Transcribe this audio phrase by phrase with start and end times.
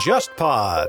[0.00, 0.88] JustPod。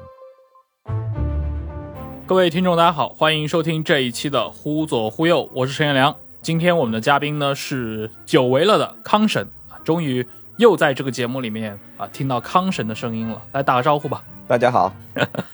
[2.26, 6.16] 各位听众，大家好，欢迎收听这一期的《忽左忽右》，我是陈彦良。
[6.42, 10.26] 今天我们的嘉宾呢是久违了的康神啊，终于
[10.58, 14.24] 又在这个节目里面啊听到康神的声音了，来打个招呼吧。
[14.48, 14.92] 大家好，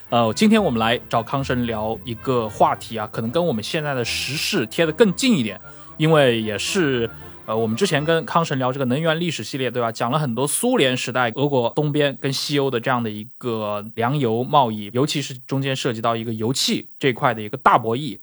[0.10, 5.60] 呃，今天我们来找康神聊一个话题啊，可能跟我们现在的时事贴得更近一点，
[5.98, 7.10] 因为也是。
[7.48, 9.90] 呃，我们之前跟康神聊这个能源历史系列，对吧？
[9.90, 18.20] 讲了很多苏联时代俄国东边跟西欧的这样的一个粮油贸易，尤其是中间涉及到一个油气这块的一个大博弈。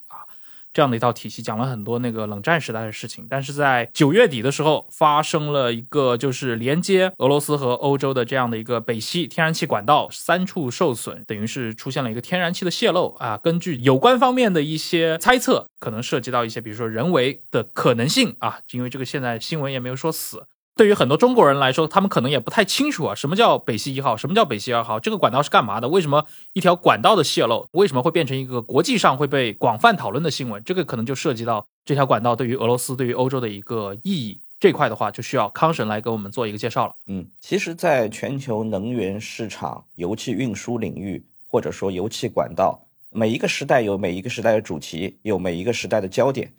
[0.74, 13.38] 这样的一套体系讲了很多那个冷战时代的事情，但是在九月底的时候发生了一个就是连接俄罗斯和欧洲的这样的一个北溪天然气管道三处受损，等于是出现了一个天然气的泄漏啊。
[13.42, 20.47] 根据有关方面的一些猜测，可能涉及到一些比如说人为的可能性啊，因为这个现在新闻也没有说死。
[20.77, 25.89] 对于很多中国人来说，他们可能也不太清楚啊，什么叫北溪一号，什么叫北溪二号，这个管道是干嘛的？
[25.89, 30.62] 为什么一条管道的泄漏，为什么会变成一个国际上会被广泛讨论的新闻？
[30.64, 34.41] 这个可能就涉及到这条管道对于俄罗斯、对于欧洲的一个意义。
[34.58, 36.95] 这块的话，就需要康神来给我们做一个介绍了。
[37.06, 42.80] 嗯，其实，在全球能源市场、油气运输领域，或者说油气管道，
[43.11, 46.50] 每一个时代有每一个时代的主题，有每一个时代的焦点，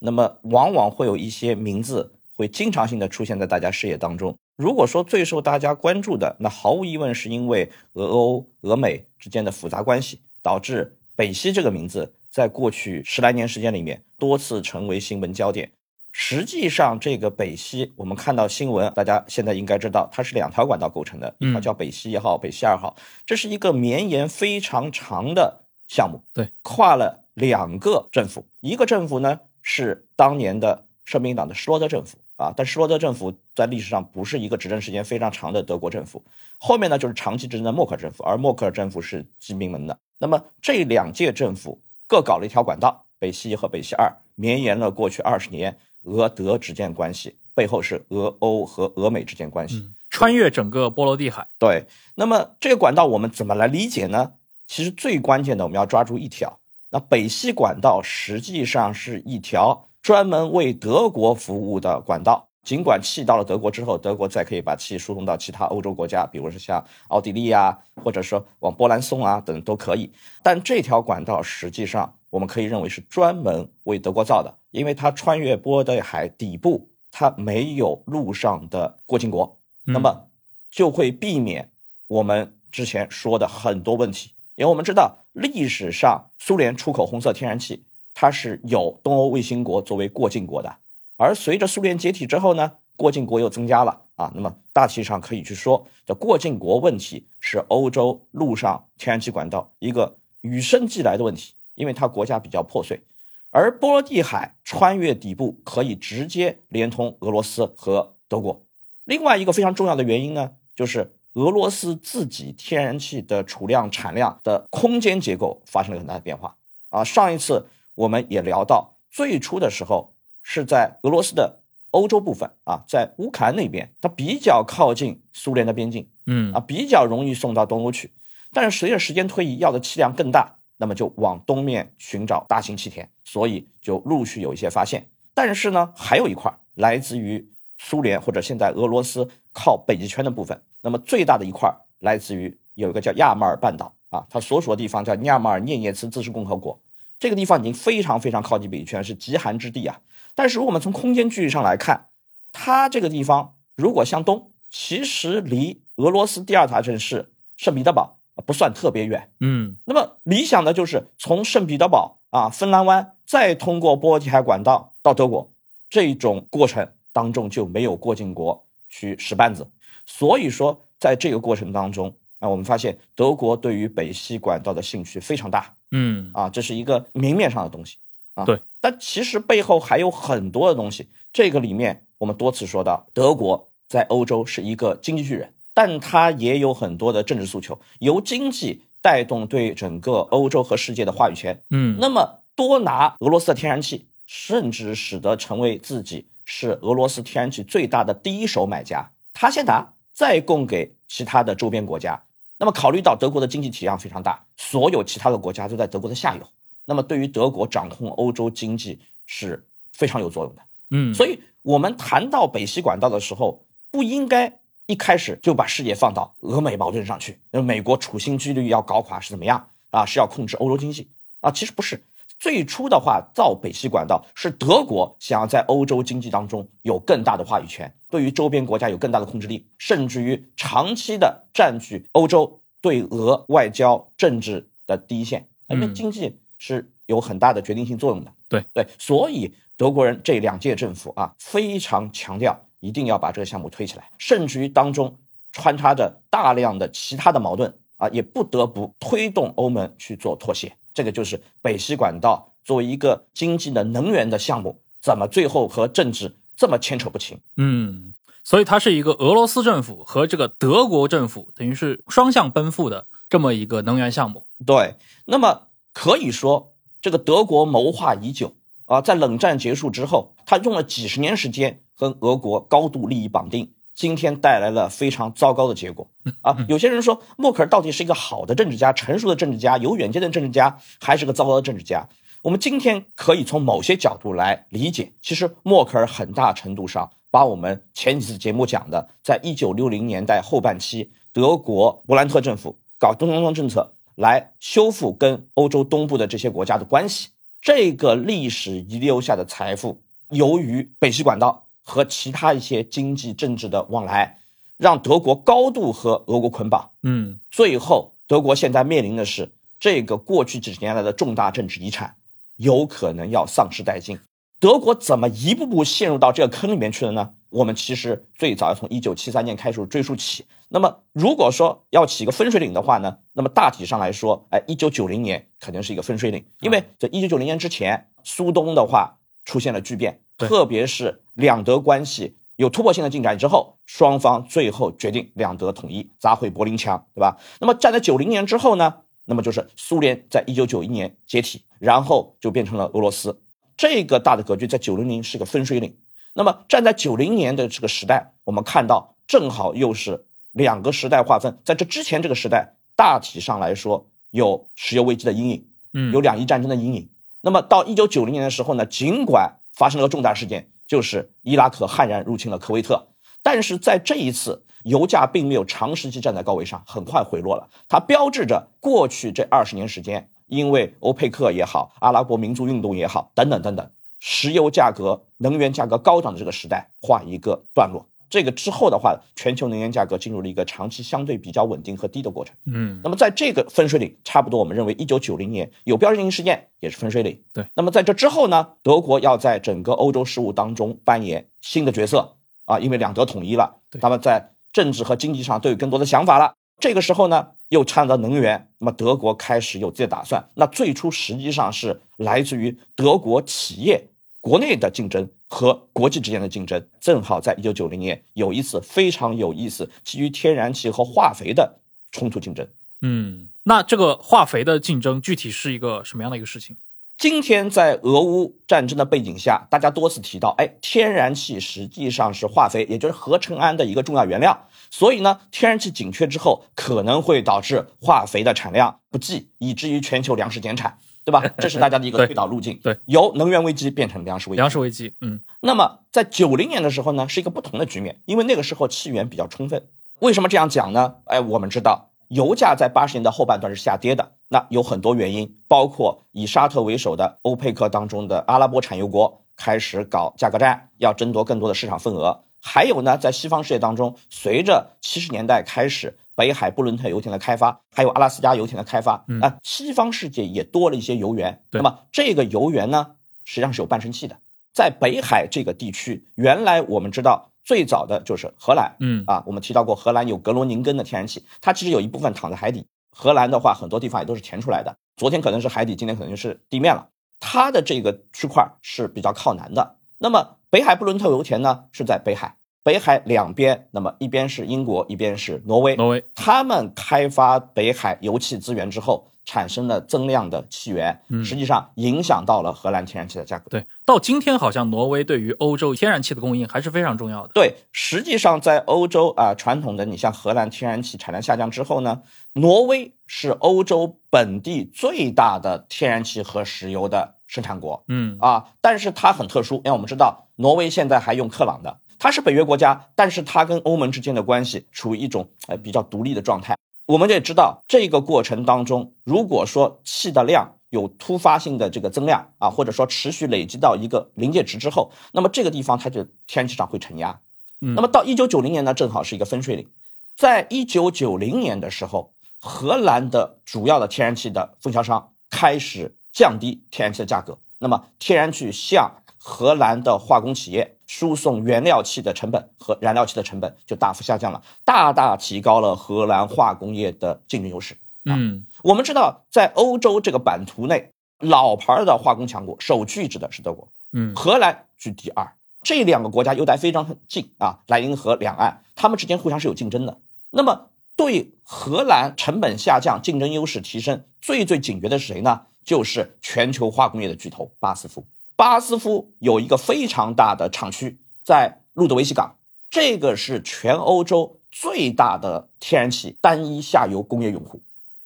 [0.00, 2.12] 那么往往会有一些名字。
[2.36, 4.36] 会经常性的出现在大家视野当中。
[4.56, 15.70] 如果说最受大家关注的，那毫无疑问是因为俄欧、俄美之间的复杂关系，导致北溪这个名字在过去十来年时间里面多次成为新闻焦点。
[16.16, 22.94] 实际上，这个北溪，我们看到新闻，大家现在应该知道，它是两条管道构成的，一条叫北溪一号，北溪二号，
[23.26, 32.16] 这是一个绵延非常长的项目，对，跨了两个政府，一个政府呢是当年的社民党的施罗德政府。
[32.36, 36.22] 啊，但施罗德政府在历史上不是一个执政时间非常长的德国政府，
[36.58, 39.96] 后面呢就是长期执政的默克尔政府，而默克尔政府是基民盟的。
[40.18, 51.46] 那么这两届政府各搞了一条管道，北西一和北西二，绵延了过去二十年俄德之间关系，背后是俄欧和俄美之间关系，穿越整个波罗的海。
[51.58, 51.86] 对，
[52.16, 54.32] 那么这个管道我们怎么来理解呢？
[54.66, 56.58] 其实最关键的我们要抓住一条，
[56.90, 59.88] 那北溪管道实际上是一条。
[60.04, 70.12] 专门为德国服务的管道，尽管气到了德国之后，德国再可以把气输送到其他欧洲国家，比如说像奥地利啊，或者说往波兰送啊等都可以。
[70.42, 80.26] 但这条管道实际上我们可以认为是专门为德国造的，因为它穿越波罗的海底部，它没有路上的过境国，那么
[80.70, 81.70] 就会避免
[82.08, 84.32] 我们之前说的很多问题。
[84.56, 87.86] 因为我们知道历史上苏联出口红色天然气。
[88.24, 90.76] 它是有东欧卫星国作为过境国的，
[91.18, 94.32] 而随着苏联解体之后呢，过境国又增加了啊。
[94.34, 103.02] 那么大体上可以去说，这过境国问题是欧洲陆上天然气管道一个与生俱来的问题，因为它国家比较破碎，
[103.50, 108.62] 而波罗的海穿越底部可以直接连通俄罗斯和德国。
[109.04, 116.56] 另外一个非常重要的原因呢，就是俄罗斯自己天然气的储量产量的空间结构发生了很大的变化
[116.88, 117.04] 啊。
[117.04, 117.66] 上一次。
[117.94, 121.60] 我们也聊到，最初的时候是在俄罗斯的
[121.90, 128.12] 欧洲部分啊，在乌克兰那边，它比较靠近苏联的边境，嗯啊，比较容易送到东欧去。
[128.52, 135.08] 但是随着时间推移，要的气量更大，那么就往东面寻找大型气田，所以就陆续有一些发现。
[135.34, 146.80] 但是呢，还有一块来自于苏联或者现在俄罗斯靠北极圈的部分，那么最大的一块来自于有一个叫亚马尔半岛啊，它所属的地方叫亚马尔涅涅茨自治共和国。
[147.24, 149.98] 这个地方已经非常非常靠近北极圈，是极寒之地啊。
[150.34, 152.08] 但是如果我们从空间距离上来看，
[152.52, 159.30] 它这个地方如果向东，其实离俄罗斯第二大城市圣彼得堡不算特别远。
[159.40, 165.50] 嗯，那么理想的就是从圣彼得堡啊，芬兰湾，再通过波罗的海管道到德国，
[165.88, 169.66] 这种过程当中就没有过境国去使绊子。
[170.04, 175.74] 所以说，在这个过程当中啊，我们发现德国对于北溪管道的兴趣非常大。
[175.96, 177.98] 嗯啊，这是一个明面上的东西
[178.34, 181.08] 啊，对，但其实背后还有很多的东西。
[181.32, 191.62] 这个里面我们多次说到，德国在欧洲是一个经济巨人，但它也有很多的政治诉求，由经济带动对整个欧洲和世界的话语权。
[191.70, 202.22] 嗯，那么多拿俄罗斯的天然气，甚至使得成为自己是俄罗斯天然气最大的第一手买家，他先拿，再供给其他的周边国家。
[202.64, 206.48] 那么考虑到德国的经济体量非常大，所有其他的国家都在德国的下游，
[206.86, 209.62] 那么对于德国掌控欧洲经济是
[209.92, 210.62] 非常有作用的。
[210.88, 214.50] 嗯，所以我们谈到北溪管道的时候，不应该
[214.86, 220.06] 一开始就把视野放到俄美矛盾上去，那美国处心积虑要搞垮是怎么样啊？
[220.06, 221.06] 是要控制欧洲经济
[221.42, 221.50] 啊？
[221.50, 222.02] 其实不是，
[222.44, 238.30] 最初的话造北溪管道是德国想要在欧洲经济当中有更大的话语权，对于周边国家有更大的控制力，甚至于长期的占据欧洲对俄外交政治的第一线，因为经济是有很大的决定性作用的。
[238.46, 242.60] 对对，所以德国人这两届政府啊，非常强调。
[242.80, 245.16] 一定要把这个项目推起来，甚至于当中
[245.52, 250.76] 穿插着大量的其他的矛盾啊，也不得不推动欧盟去做妥协。
[250.94, 257.36] 这个就是北溪管道作为一个经济的能源的项目，怎么最后和政治这么牵扯不清？
[257.56, 264.46] 嗯，所以它是一个俄罗斯政府和这个德国政府等于是双向奔赴的这么一个能源项目。
[264.64, 264.94] 对，
[265.26, 268.54] 那么可以说这个德国谋划已久
[268.86, 271.80] 啊，在冷战结束之后，他用了几十年时间。
[271.96, 276.08] 跟俄国高度利益绑定，今天带来了非常糟糕的结果
[276.40, 276.56] 啊！
[276.68, 282.08] 有些人说默克尔到底是一个好的政治家、成熟的政治家、有远见的政治家，还是个糟糕的政治家？
[282.42, 297.28] 我们今天可以从某些角度来理解，其实默克尔很大程度上把我们前几次节目讲的，在一九六零年代后半期，德国勃兰特政府搞东东东政策来修复跟欧洲东部的这些国家的关系，
[297.62, 300.00] 这个历史遗留下的财富，
[300.30, 301.63] 由于北溪管道。
[301.84, 304.38] 和其他一些经济政治的往来，
[304.76, 306.90] 让德国高度和俄国捆绑。
[307.02, 312.16] 嗯，最后德国现在面临的是这个过去几十年来的重大政治遗产，
[312.56, 314.18] 有可能要丧失殆尽。
[314.58, 317.34] 德国怎么一步步陷入到这个坑里面去了呢？
[317.50, 320.44] 我们其实最早要从一九七三年开始追溯起。
[320.70, 330.18] 那么如果说要起一个分水岭的话呢，那么大体上来说，哎，一九九零年肯定是一个分水岭，因为在一九九零年之前，苏东的话出现了巨变。
[330.36, 337.38] 特别是两德关系有突破性的进展之后，双方最后决定两德统一，砸毁柏林墙，对吧？
[337.60, 338.96] 那么站在九零年之后呢？
[339.26, 343.40] 那么就是苏联在一九九一年解体，然后就变成了俄罗斯。
[343.76, 345.96] 这个大的格局在九零年是个分水岭。
[346.34, 351.58] 那么站在九零年的这个时代，我们看到正好又是两个时代划分。
[351.64, 357.08] 在这之前这个时代，大体上来说有石油危机的阴影，嗯，有两伊战争的阴影。
[357.40, 363.06] 那么到一九九零年的时候呢，尽管发生了个重大事件，就是伊拉克悍然入侵了科威特。
[363.42, 367.68] 但是在这一次，油价并没有长时期站在高位上，很快回落了。
[367.88, 373.90] 它标志着过去这二十年时间，因为欧佩克也好，阿拉伯民族运动也好，等等等等，
[374.20, 378.06] 石油价格、能源价格高涨的这个时代画一个段落。
[378.34, 382.52] 这个之后的话，全球能源价格进入了一个长期相对比较稳定和低的过程。
[382.64, 387.40] 嗯，那么在这个分水岭，差不多我们认为一九九零年有标志性事件也是分水岭。
[387.52, 392.34] 对，那么在这之后呢，德国要在整个欧洲事务当中扮演新的角色
[392.64, 396.54] 啊，因为两德统一了，那么在政治和经济上都有更多的想法了。
[396.80, 400.44] 这个时候呢，又掺到能源，那么德国开始有自己的打算。
[400.56, 404.08] 那最初实际上是来自于德国企业。
[404.44, 411.78] 国内的竞争和国际之间的竞争，正好在一九九零年有一次非常有意思，基于天然气和化肥的
[412.12, 412.68] 冲突竞争。
[413.00, 416.76] 嗯，那这个化肥的竞争具体是一个什么样的一个事情？
[417.16, 424.68] 今天在俄乌战争的背景下，大家多次提到，哎，天然气实际上是化肥，也就是合成氨的一个重要原料。
[424.90, 430.98] 所以呢，天然气紧缺之后，可能会导致化肥的产量不济，以至于全球粮食减产。
[431.24, 431.42] 对吧？
[431.58, 432.78] 这是大家的一个推导路径。
[432.82, 434.60] 对，由能源危机变成粮食危机。
[434.60, 435.40] 粮食危机，嗯。
[435.60, 439.82] 那么在九零年的时候呢，是一个不同的局面，因为那个时候气源比较充分。
[440.20, 441.14] 为什么这样讲呢？
[441.24, 452.42] 哎，我们知道油价在八十年代后半段是下跌的，那有很多原因，包括以沙特为首的欧佩克当中的阿拉伯产油国开始搞价格战，要争夺更多的市场份额。
[452.60, 456.16] 还有呢，在西方世界当中，随着七十年代开始。
[456.36, 461.62] 北海布伦特油田的开发，还有阿拉斯加油田的开发，啊，西方世界也多了一些油源。
[461.70, 463.12] 那么这个油源呢，
[463.44, 464.36] 实际上是有半生器的。
[464.72, 472.86] 在北海这个地区，原来我们知道最早的就是荷兰，嗯啊，我们提到过荷兰有格罗宁根的天然气，它其实有一部分躺在海底。
[473.10, 474.96] 荷兰的话，很多地方也都是填出来的。
[475.16, 477.08] 昨天可能是海底，今天可能就是地面了。
[477.38, 479.96] 它的这个区块是比较靠南的。
[480.18, 482.56] 那么北海布伦特油田呢，是在北海。
[482.84, 485.96] 北海两边，那么一边是英国，一边是挪威。
[485.96, 493.70] 挪威他们开发北海油气资源之后，产生了增量的气源，实际上影响到了荷兰天然气的价格。
[493.70, 497.52] 对，到今天好像挪威对于欧洲天然气的供应还是非常重要的。
[497.54, 502.20] 对，实际上在欧洲啊，传统的你像荷兰天然气产量下降之后呢，
[502.52, 508.04] 挪威是欧洲本地最大的天然气和石油的生产国。
[508.08, 512.00] 嗯啊，但是它很特殊，因为我们知道挪威现在还用克朗的。
[512.24, 516.74] 它是北约国家，但是它跟欧盟之间的关系处于一种呃比较独立的状态。
[517.04, 527.38] 我们也知道，这个过程当中，如果说气的量有突发性的这个增量啊，或者说持续累积到一个临界值之后，那么这个地方它就天然气上会承压。
[527.82, 529.86] 嗯那么到一九九零年呢，正好是一个分水岭。
[530.34, 547.96] 在一九九零年的时候，荷兰的主要的天然气的分销商开始降低天然气的价格，那么天然气向荷兰的化工企业输送原料气的成本和燃料气的成本就大幅下降了，大大提高了荷兰化工业的竞争优势。
[548.24, 555.52] 嗯我们知道，在欧洲这个版图内，老牌的化工强国首屈一指的是德国，嗯荷兰居第二。
[555.84, 560.18] 这两个国家又在非常近啊，莱茵河两岸，他们之间互相是有竞争的。
[560.50, 565.60] 那么对荷兰成本下降、竞争优势提升最最警觉的是谁呢？
[565.84, 568.24] 就是全球化工业的巨头巴斯夫。
[568.56, 572.56] 巴斯夫有一个非常大的厂区在路德维希港，
[572.88, 577.82] 这个是全欧洲最大的天然气单一下游工业用户。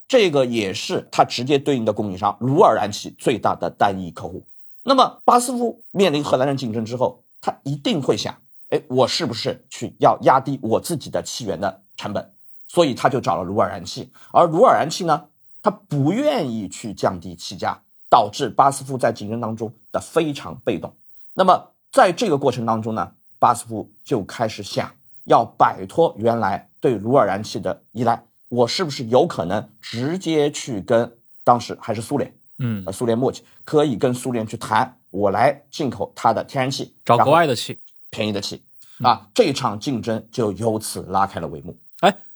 [0.07, 4.47] 这个也是它直接对应的供应商鲁尔燃气最大的单一客户。
[4.83, 8.35] 那么巴斯夫面临荷兰人竞争之后，他一定会想，
[8.71, 12.33] 哎，我是不是去要压低我自己的气源的成本？
[12.67, 15.27] 所以他就找了鲁尔燃气，而鲁尔燃气呢，
[15.63, 20.93] 他不愿意去降低气价，导致巴斯夫在竞争当中的非常被动。
[21.35, 24.91] 那么在这个过程当中呢，巴斯夫就开始想
[25.25, 37.79] 要摆脱原来对鲁尔燃气的依赖，我是不是有可能直接去跟当时还是苏联，嗯呃，，苏联末期可以跟苏联去谈，我来进口它的天然气，找国外的气。
[38.11, 38.63] 便宜的气
[39.03, 41.77] 啊，这场竞争就由此拉开了帷幕。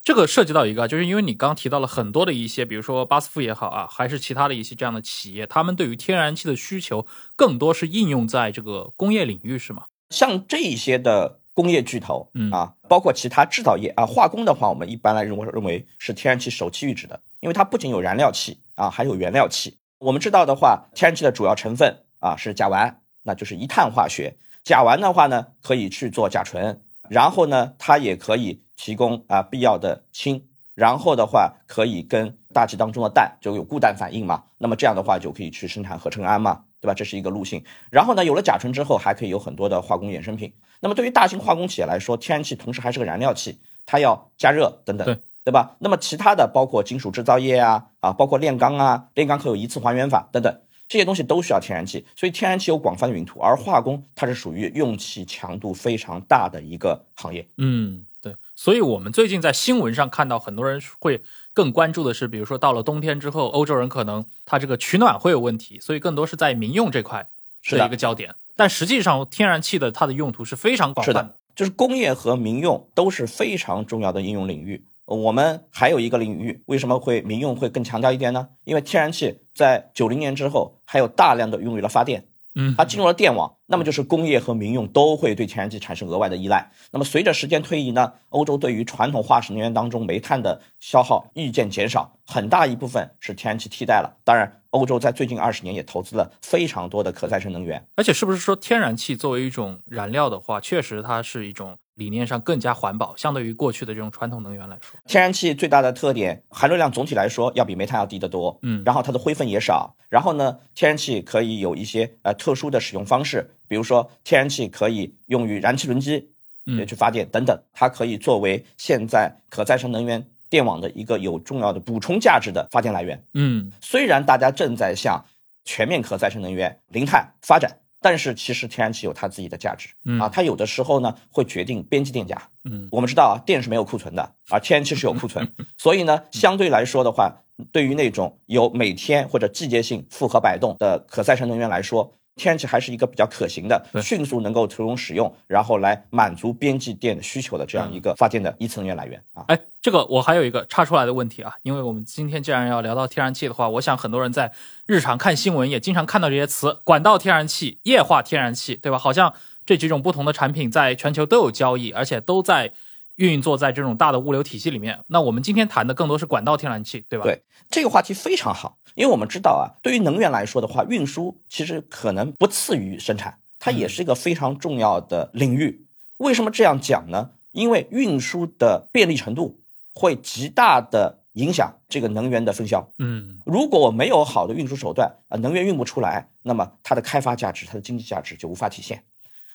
[0.02, 7.06] 哎，这个涉及到一个，就是因为你刚提到了很多的一些，比如说巴斯夫也好啊，还是其他的一些这样的企业，他们对于天然气的需求
[7.36, 9.84] 更多是应用在这个工业领域，是吗？
[10.10, 19.78] 像这一些的工业巨头，嗯啊，包括其他制造业啊，化工的话，我们一般来认为认为是天然气首屈一指的，因为它不仅有燃料气啊，还有原料气。
[20.00, 24.36] 我们知道的话，天然气的主要成分啊是甲烷，那就是一碳化学。
[24.64, 30.44] 甲烷的话呢，可以去做甲醇，然后呢，它也可以提供啊必要的氢，
[30.74, 36.94] 然后的话可以跟大气当中的氮就有固氮反应嘛，那么这样的话就可以去生产合成氨嘛，对吧？
[36.94, 37.62] 这是一个路径。
[37.90, 40.52] 然后呢，有了甲醇之后，还可以有很多的化工衍生品。
[40.80, 45.76] 那么对于大型化工企业来说，天然气同时还是个燃料气，它要加热等等，对对吧？
[45.80, 50.60] 那么其他的包括金属制造业啊啊，包括炼钢啊，炼钢可有一次还原法等等。
[50.88, 57.46] 这些东西都需要天然气，所以天然气有广泛的用途，而化工它是属于用气强度非常大的一个行业。
[57.56, 58.36] 嗯，对。
[58.54, 61.22] 所以我们最近在新闻上看到，很多人会
[61.54, 67.28] 更关注的是，比如说到了冬天之后，欧洲人可能他这个取暖会有问题，所以更多是在民用这块
[67.62, 68.34] 是的一个焦点。
[68.54, 74.84] 但实际上，天然气的它的用途是非常广泛是的，就是工业和民用都是非常重要的应用领域。
[75.06, 78.48] 呃我们还有一个领域，为什么会民用会更强调一点呢？
[78.64, 86.70] 因为天然气在九零年之后，还有大量的用于了发电，嗯它进入了电网，那么就是工业和民用都会对天然气产生额外的依赖。
[86.92, 94.16] 那么随着时间推移呢，欧洲对于传统化石能源当中煤炭的消耗日渐减少，很大一部分是天然气替代了。
[94.24, 97.84] 当然，欧洲在最近二十年也投资了非常多的可再生能源。
[97.96, 104.98] 而且是不是说天然气作为一种燃料的话，确实它是一种理念上更加环保，相对于过去的这种传统能源来说。
[105.06, 116.30] 天然气最大的特点，含热量总体来说要比煤炭要低得多，嗯然后它的灰分也少，然后呢，天然气可以有一些呃特殊的使用方式，比如说天然气可以用于燃气轮机，
[116.66, 123.22] 嗯也去发电等等，它可以作为现在可再生能源电网的一个有重要的补充价值的发电来源。
[123.34, 125.24] 嗯虽然大家正在向
[125.64, 129.88] 全面可再生能源、零碳发展，但是其实天然气有它自己的价值。
[130.04, 130.20] 嗯。
[130.20, 132.48] 啊，它有的时候呢会决定边际电价。
[132.64, 132.88] 嗯。
[132.90, 137.42] 我们知道啊，电是没有库存的，而天然气是有库存， 所以呢，相对来说的话，
[137.72, 149.44] 对于那种有每天或者季节性负荷摆动的可再生能源来说，天然气还是一个比较可行的、迅速能够投入使用，然后来满足边际电的需求的这样一个发电的一次能源来源啊。
[149.48, 154.52] 哎，这个我还有一个插出来的问题啊，因为我们今天既然要聊到天然气的话，我想很多人在
[154.86, 158.98] 日常看新闻也经常看到这些词：管道天然气、液化天然气，对吧？
[158.98, 159.34] 好像
[159.66, 162.72] 这几种不同的产品在全球都有交易，而且都在
[163.16, 164.98] 运作在这种大的物流体系里面。
[165.06, 167.24] 那我们今天谈的更多是管道天然气，对吧？
[167.24, 167.40] 对
[167.70, 175.86] 这个话题非常好，因为我们知道啊，对于能源来说的话，运输其实可能不次于生产，它也是一个非常重要的领域。
[176.18, 177.30] 为什么这样讲呢？
[177.52, 179.60] 因为运输的便利程度
[179.94, 182.88] 会极大的影响这个能源的分销。
[182.98, 189.02] 嗯如果我没有好的运输手段，啊，能源运不出来，那么它的开发价值、它的经济价值就无法体现。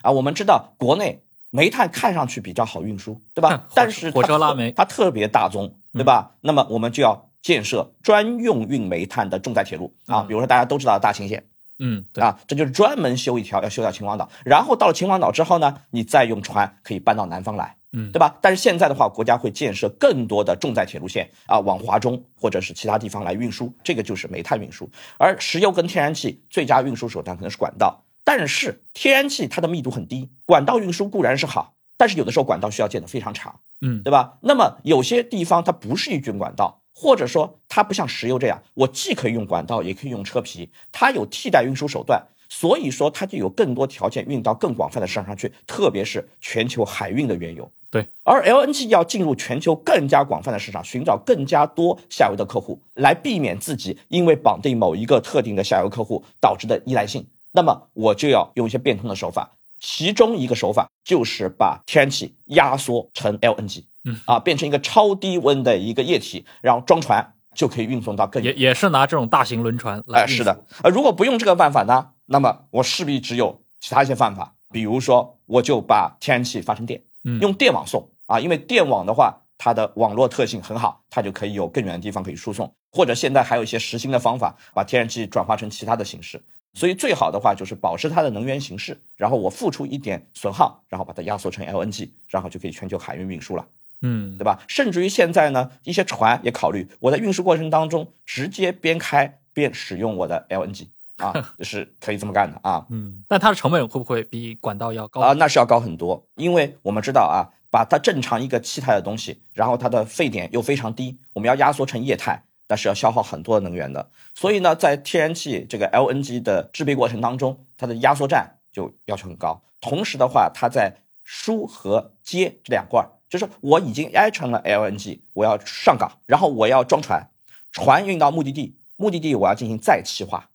[0.01, 3.67] 啊，我们知道国内煤炭看上去比较好运输，对吧？
[3.73, 6.31] 但是火车拉煤，它特别大宗，对吧？
[6.41, 11.45] 那么我们就要建设专用运煤炭的重载铁路啊，比如说大家都知道的大秦线。
[11.79, 18.35] 嗯，对啊，这就是专门修一条，要修到秦皇岛，然后到了秦皇岛之后呢，你再用船可以搬到南方来，嗯，对吧？
[18.41, 24.89] 但是现在的话，国家会建设更多的重载铁路线啊，往华中或者是其他地方来运输，这个就是煤炭运输。
[25.19, 34.37] 而石油跟天然气最佳运输手段可能是管道，但是天然气它的密度很低，管道运输固然是好，但是有的时候管道需要建得非常长，嗯，对吧？
[34.41, 36.81] 那么有些地方它不是一卷管道。
[36.99, 47.71] 或者说，它不像石油这样，我既可以用管道，也可以用车皮，它有替代运输手段，所以说它就有更多条件运到更广泛的市场上去，特别是全球海运的原油。
[47.91, 63.83] 对，而 LNG 要进入全球更加广泛的市场，寻找更加多下游的客户，来避免自己因为绑定某一个特定的下游客户导致的依赖性，那么我就要用一些变通的手法，其中一个手法就是把天然气压缩成 LNG。
[64.09, 70.21] 嗯啊，变成一个超低温的一个液体，然后装船就可以运送到更也也是拿这种大型轮船来。
[70.21, 86.41] 哎，是的，呃，如果不用这个办法呢，那么我势必只有其他一些办法，比如说我就把天然气发成电，嗯，用电网送啊，因为电网的话，它的网络特性很好，它就可以有更远的地方可以输送，或者现在还有一些实心的方法，把天然气转化成其他的形式。
[86.77, 93.65] 所以最好的话就是保持它的能源形式，然后我付出一点损耗，然后把它压缩成 LNG，然后就可以全球海运运输了。
[94.01, 94.59] 嗯，对吧？
[94.67, 100.85] 甚至于现在呢，一些船也考虑我在运输过程当中直接边开边使用我的 LNG
[101.17, 102.85] 啊， 是可以这么干的啊。
[102.91, 105.33] 嗯，但它的成本会不会比管道要高啊？
[105.33, 114.09] 那是要高很多，因为我们知道啊，把它正常一个气态的东西，然后它的沸点又非常低，我们要压缩成液态，那是要消耗很多的能源的。
[114.35, 119.61] 所以呢，在天然气这个 LNG 的制备过程当中，它的压缩站就要求很高。
[119.81, 123.09] 同时的话，它在输和接这两块儿。
[123.29, 127.29] 就是我已经挨成了 LNG，我要上港，然后我要装船，
[127.73, 130.49] 船运到目的地，目的地我要进行再气化，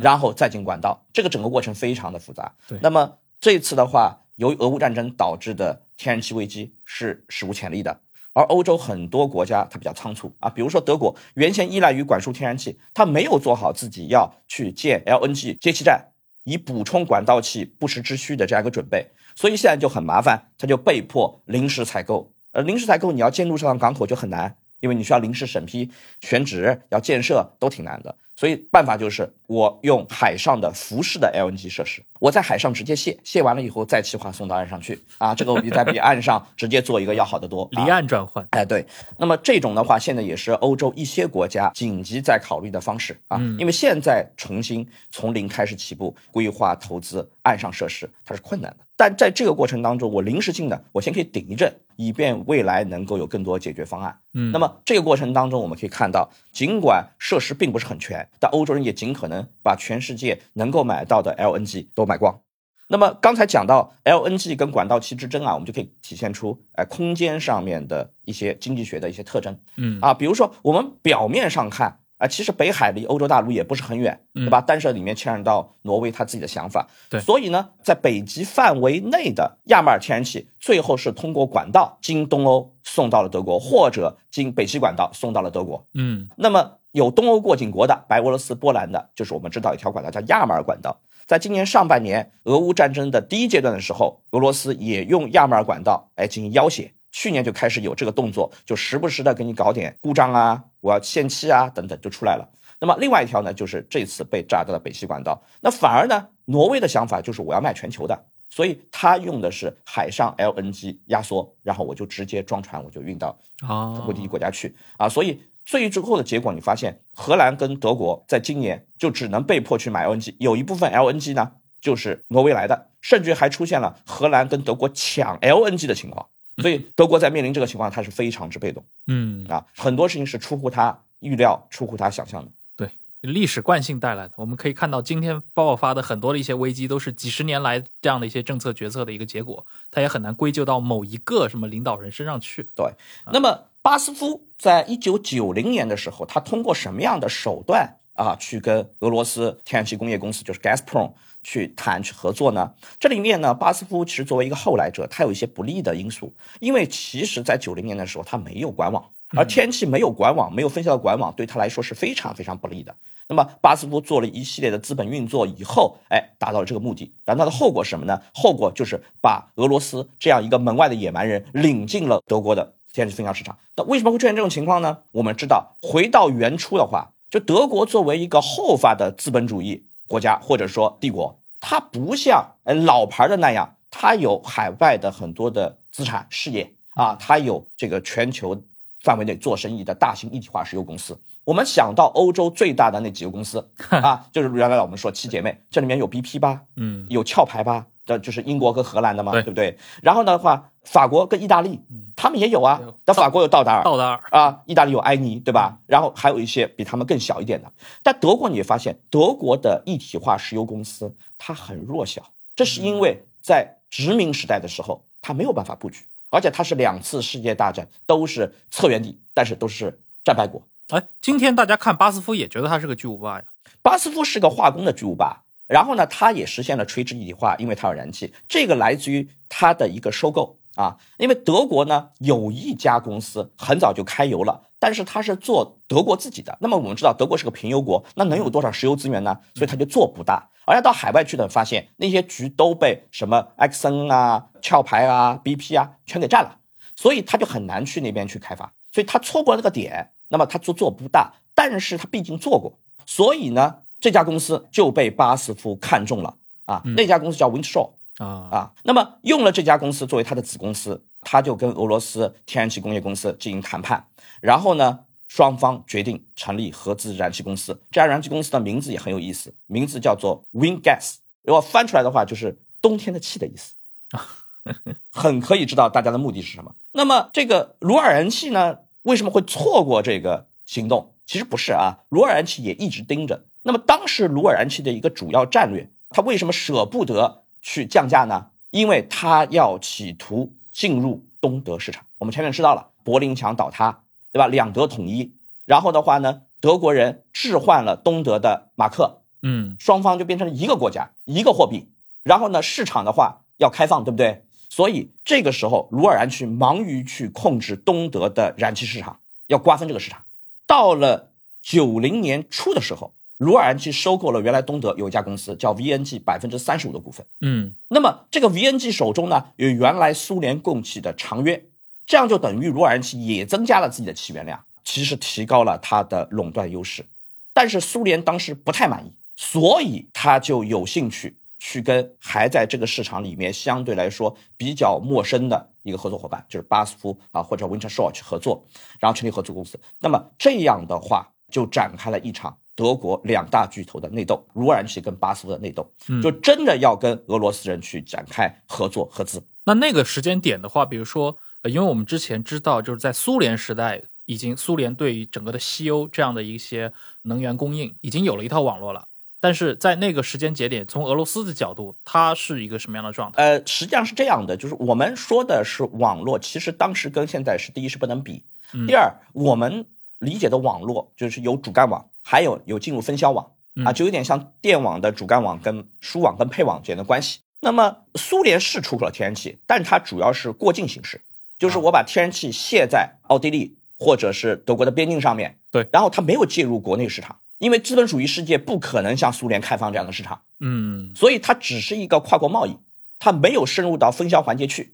[0.00, 2.52] 然后再进管道，这个整个过程非常的复杂。
[2.66, 8.00] 对，那么这次的话，由于俄乌战争导致的天然气危机是史无前例的，
[8.38, 16.12] 而欧洲很多国家它比较仓促啊，比如说德国，原先依赖于管输天然气，它没有做好自己要去建 LNG 接气站，
[16.44, 19.08] 以补充管道气不时之需的这样一个准备。
[19.34, 22.30] 所以现在就很麻烦，他就被迫临时采购。
[22.52, 28.14] 呃，临时采购你要建路上港口就很难，因为你需要临时审批、选址、要建设都挺难的。
[28.38, 37.68] 所以办法就是我用海上的浮式的 LNG 设施，我在海上直接卸，卸完了以后再气化送到岸上去啊，这个比在比岸上直接做一个要好得多。
[37.72, 38.86] 离岸转换，哎，对。
[39.16, 48.84] 那么这种的话，现在也是欧洲一些国家紧急在考虑的方式啊，因为现在重新从零开始起步规划投资岸上设施，它是困难的。
[48.98, 54.18] 但在这个过程当中，我临时性的，我先可以顶一阵，以便未来能够有更多解决方案。
[54.34, 62.40] 嗯，那么这个过程当中，我们可以看到，尽管设施并不是很全，但欧洲人也尽可能把全世界能够买到的 LNG 都买光。
[62.88, 69.56] 那么刚才讲到 LNG 跟管道气之争啊，我们就可以体现出哎空间上面的一些经济学的一些特征。
[69.76, 72.00] 嗯啊，比如说我们表面上看。
[72.18, 74.62] 啊，其实北海离欧洲大陆也不是很远，对吧？
[74.66, 85.86] 但是里面牵扯到挪威他自己的想法，对，所以呢，在北极范围内的亚马尔天然气，最后是通过管道经东欧送到了德国，或者经北溪管道送到了德国。
[85.94, 91.00] 嗯，那么有东欧过境国的，白俄罗斯、波兰的，就是我们知道一条管道叫亚马尔管道。
[91.26, 96.90] 在今年上半年俄乌战争的第一阶段的时候，俄罗斯也用亚马尔管道来进行要挟。
[97.18, 102.48] 去年就开始有这个动作，就时不时的给你搞点故障啊，我要限期啊，等等就出来了。
[102.78, 105.42] 那么另外一条呢，就是这次被炸掉的北溪管道。
[105.60, 108.16] 那反而呢，挪威的想法就是我要卖全球的，
[108.48, 115.08] 所以他用的是海上 LNG 压缩，然后我就直接装船，我就运到啊目的地国家去啊。
[115.08, 121.50] 所以最最后的结果，你发现荷兰跟德国在今年就只能被迫去买 LNG，有一部分 LNG 呢
[121.80, 126.28] 就是挪威来的，甚至还出现了荷兰跟德国抢 LNG 的情况。
[126.62, 128.82] 所以德国在面临这个情况，它是非常之被动。
[129.06, 132.50] 嗯啊，很多事情是出乎他预料、出乎他想象的。
[132.76, 132.90] 对，
[133.20, 142.66] 历史惯性带来的，我们可以看到今天爆发的很多的一些危机，都是几十年来这样的一些政策决策的一个结果，它也很难归咎到某一个什么领导人身上去。
[142.74, 142.92] 对，
[143.32, 151.12] 那么巴斯夫在一九九零年的时候，他通过什么样的手段啊，去跟俄罗斯天然气工业公司，就是 Gazprom
[151.42, 152.72] 去谈去合作呢？
[152.98, 159.04] 这里面呢，巴斯夫其实作为一个后来者，他有一些不利的因素，因为其实在九零年的时候，他没有管网，
[159.36, 162.94] 而天然气没有管网，没有分销的管网，对他来说是非常非常不利的。
[163.30, 167.12] 那么巴斯夫做了一系列的资本运作以后，哎，达到了这个目的。
[167.26, 168.22] 然后它的后果是什么呢？
[168.32, 173.58] 后果就是把俄罗斯这样一个门外的野蛮人领进了德国的天然气分销市场。
[173.76, 175.00] 那为什么会出现这种情况呢？
[175.12, 188.60] 我们知道，回到原初的话，就德国作为一个后发的资本主义国家或者说帝国，它不像呃老牌的那样，它有海外的很多的资产事业啊，它有这个全球
[189.04, 191.16] 范围内做生意的大型一体化石油公司。
[191.44, 199.76] 我们想到欧洲最大的那几个公司 啊，就是原来我们说七姐妹，这里面有 BP 吧，嗯，有壳牌吧，这就是英国和荷兰的嘛，对对不对？
[200.02, 201.78] 然后的话，法国跟意大利，
[202.16, 202.98] 他们也有啊有。
[203.04, 205.76] 但法国有道达尔，道达尔，啊，意大利有埃尼，对吧？
[205.86, 207.70] 然后还有一些比他们更小一点的。
[208.02, 212.22] 但德国你也发现，德国的一体化石油公司它很弱小，
[212.56, 220.62] 这是因为在殖民时代的时候，它没有办法布局，而且它是两次世界大战都是策源地，但是都是战败国。
[220.88, 223.44] 哎，今天大家看巴斯夫也觉得他是个巨无霸呀。
[223.82, 228.32] 巴斯夫是个化工的巨无霸，然后呢，它也实现了垂直一体化，因为它有燃气。
[228.48, 236.56] 这个来自于它的一个收购啊，因为德国呢有一家公司很早就开油了，但是它是做德国自己的。
[236.60, 239.38] 那么我们知道德国是个平油国，那能有多少石油资源呢？
[239.54, 240.48] 所以它就做不大。
[240.64, 246.58] 而且到海外去的发现，那些局都被什么埃克森啊、壳牌啊、BP 啊全给占了，
[246.94, 248.72] 所以它就很难去那边去开发。
[248.92, 251.32] 所以它错过了那个点，那么它就做不大。
[251.54, 256.82] 但是它毕竟做过，所以呢，这家公司就被巴斯夫看中了啊。
[256.96, 258.72] 那家公司叫 Windshor 啊啊。
[258.84, 264.06] 那么用了这家公司作为他的子公司，他就跟俄罗斯天然气工业公司进行谈判，
[264.40, 267.80] 然后呢，双方决定成立合资燃气公司。
[267.90, 271.16] 这家燃气公司的名字也很有意思，名字叫做 Wind Gas。
[271.42, 273.74] 如果翻出来的话，就是冬天的气的意思。
[275.10, 276.74] 很可以知道大家的目的是什么。
[276.92, 281.12] 那么这个鲁尔燃气呢，为什么会错过这个行动？
[281.26, 283.44] 其实不是啊，鲁尔燃气也一直盯着。
[283.68, 288.46] 那么当时鲁尔燃气的一个主要战略，它为什么舍不得去降价呢？
[288.70, 292.06] 因为它要企图进入东德市场。
[292.16, 294.00] 我们前面知道了，柏林墙倒塌，
[294.32, 294.46] 对吧？
[294.46, 295.34] 两德统一，
[295.66, 301.84] 然后的话呢，德国人置换了东德的马克，嗯双方就变成了一个国家，一个货币。
[302.22, 304.44] 然后呢，市场的话要开放，对不对？
[304.70, 310.24] 所以这个时候，鲁尔燃气忙于去控制东德的燃气市场，要瓜分这个市场。
[310.66, 317.24] 到了九零年初的时候，鲁尔燃气收购了原来东德有一家公司叫 VNG 百分之三十五的股份。
[317.40, 321.64] 嗯那么这个 VNG 手中呢有原来苏联供气的长约，
[322.04, 327.06] 这样就等于鲁尔燃气也增加了自己的气源量，其实提高了它的垄断优势。
[327.52, 338.64] 但是苏联当时不太满意，所以他就有兴趣去跟还在这个市场里面相对来说比较陌生的一个合作伙伴，就是巴斯夫啊或者 Wintershall 去合作，
[338.98, 339.78] 然后成立合资公司。
[340.00, 345.84] 那么这样的话，就展开了一场德国两大巨头的内斗，鲁尔燃气跟巴斯夫的内斗，
[346.22, 349.42] 就真的要跟俄罗斯人去展开合作合资。
[349.64, 359.08] 那那个时间点的话，比如说，呃因为我们之前知道，就是在苏联时代，已经苏联对于整个的西欧这样的一些能源供应已经有了一套网络了。
[359.40, 363.42] 但是在那个时间节点，从俄罗斯的角度，它是一个什么样的状态？
[363.42, 368.44] 呃，实际上是这样的，就是我们说的是网络，其实当时跟现在是第一是不能比，
[368.86, 369.84] 第二我们
[370.18, 373.52] 理解的网络就是有主干网，还有有进入分销网
[373.86, 377.40] 啊，就有点像电网的主干网跟输网跟配网之间的关系。
[377.60, 381.22] 那么苏联是出口了天然气，但它主要是过境形式，
[381.58, 390.42] 就是我把天然气卸在奥地利或者是德国的边境上面，对然后它没有介入国内市场，因为资本主义世界不可能像苏联开放这样的市场。
[390.60, 392.76] 嗯所以它只是一个跨国贸易，
[393.18, 394.92] 它没有深入到分销环节去。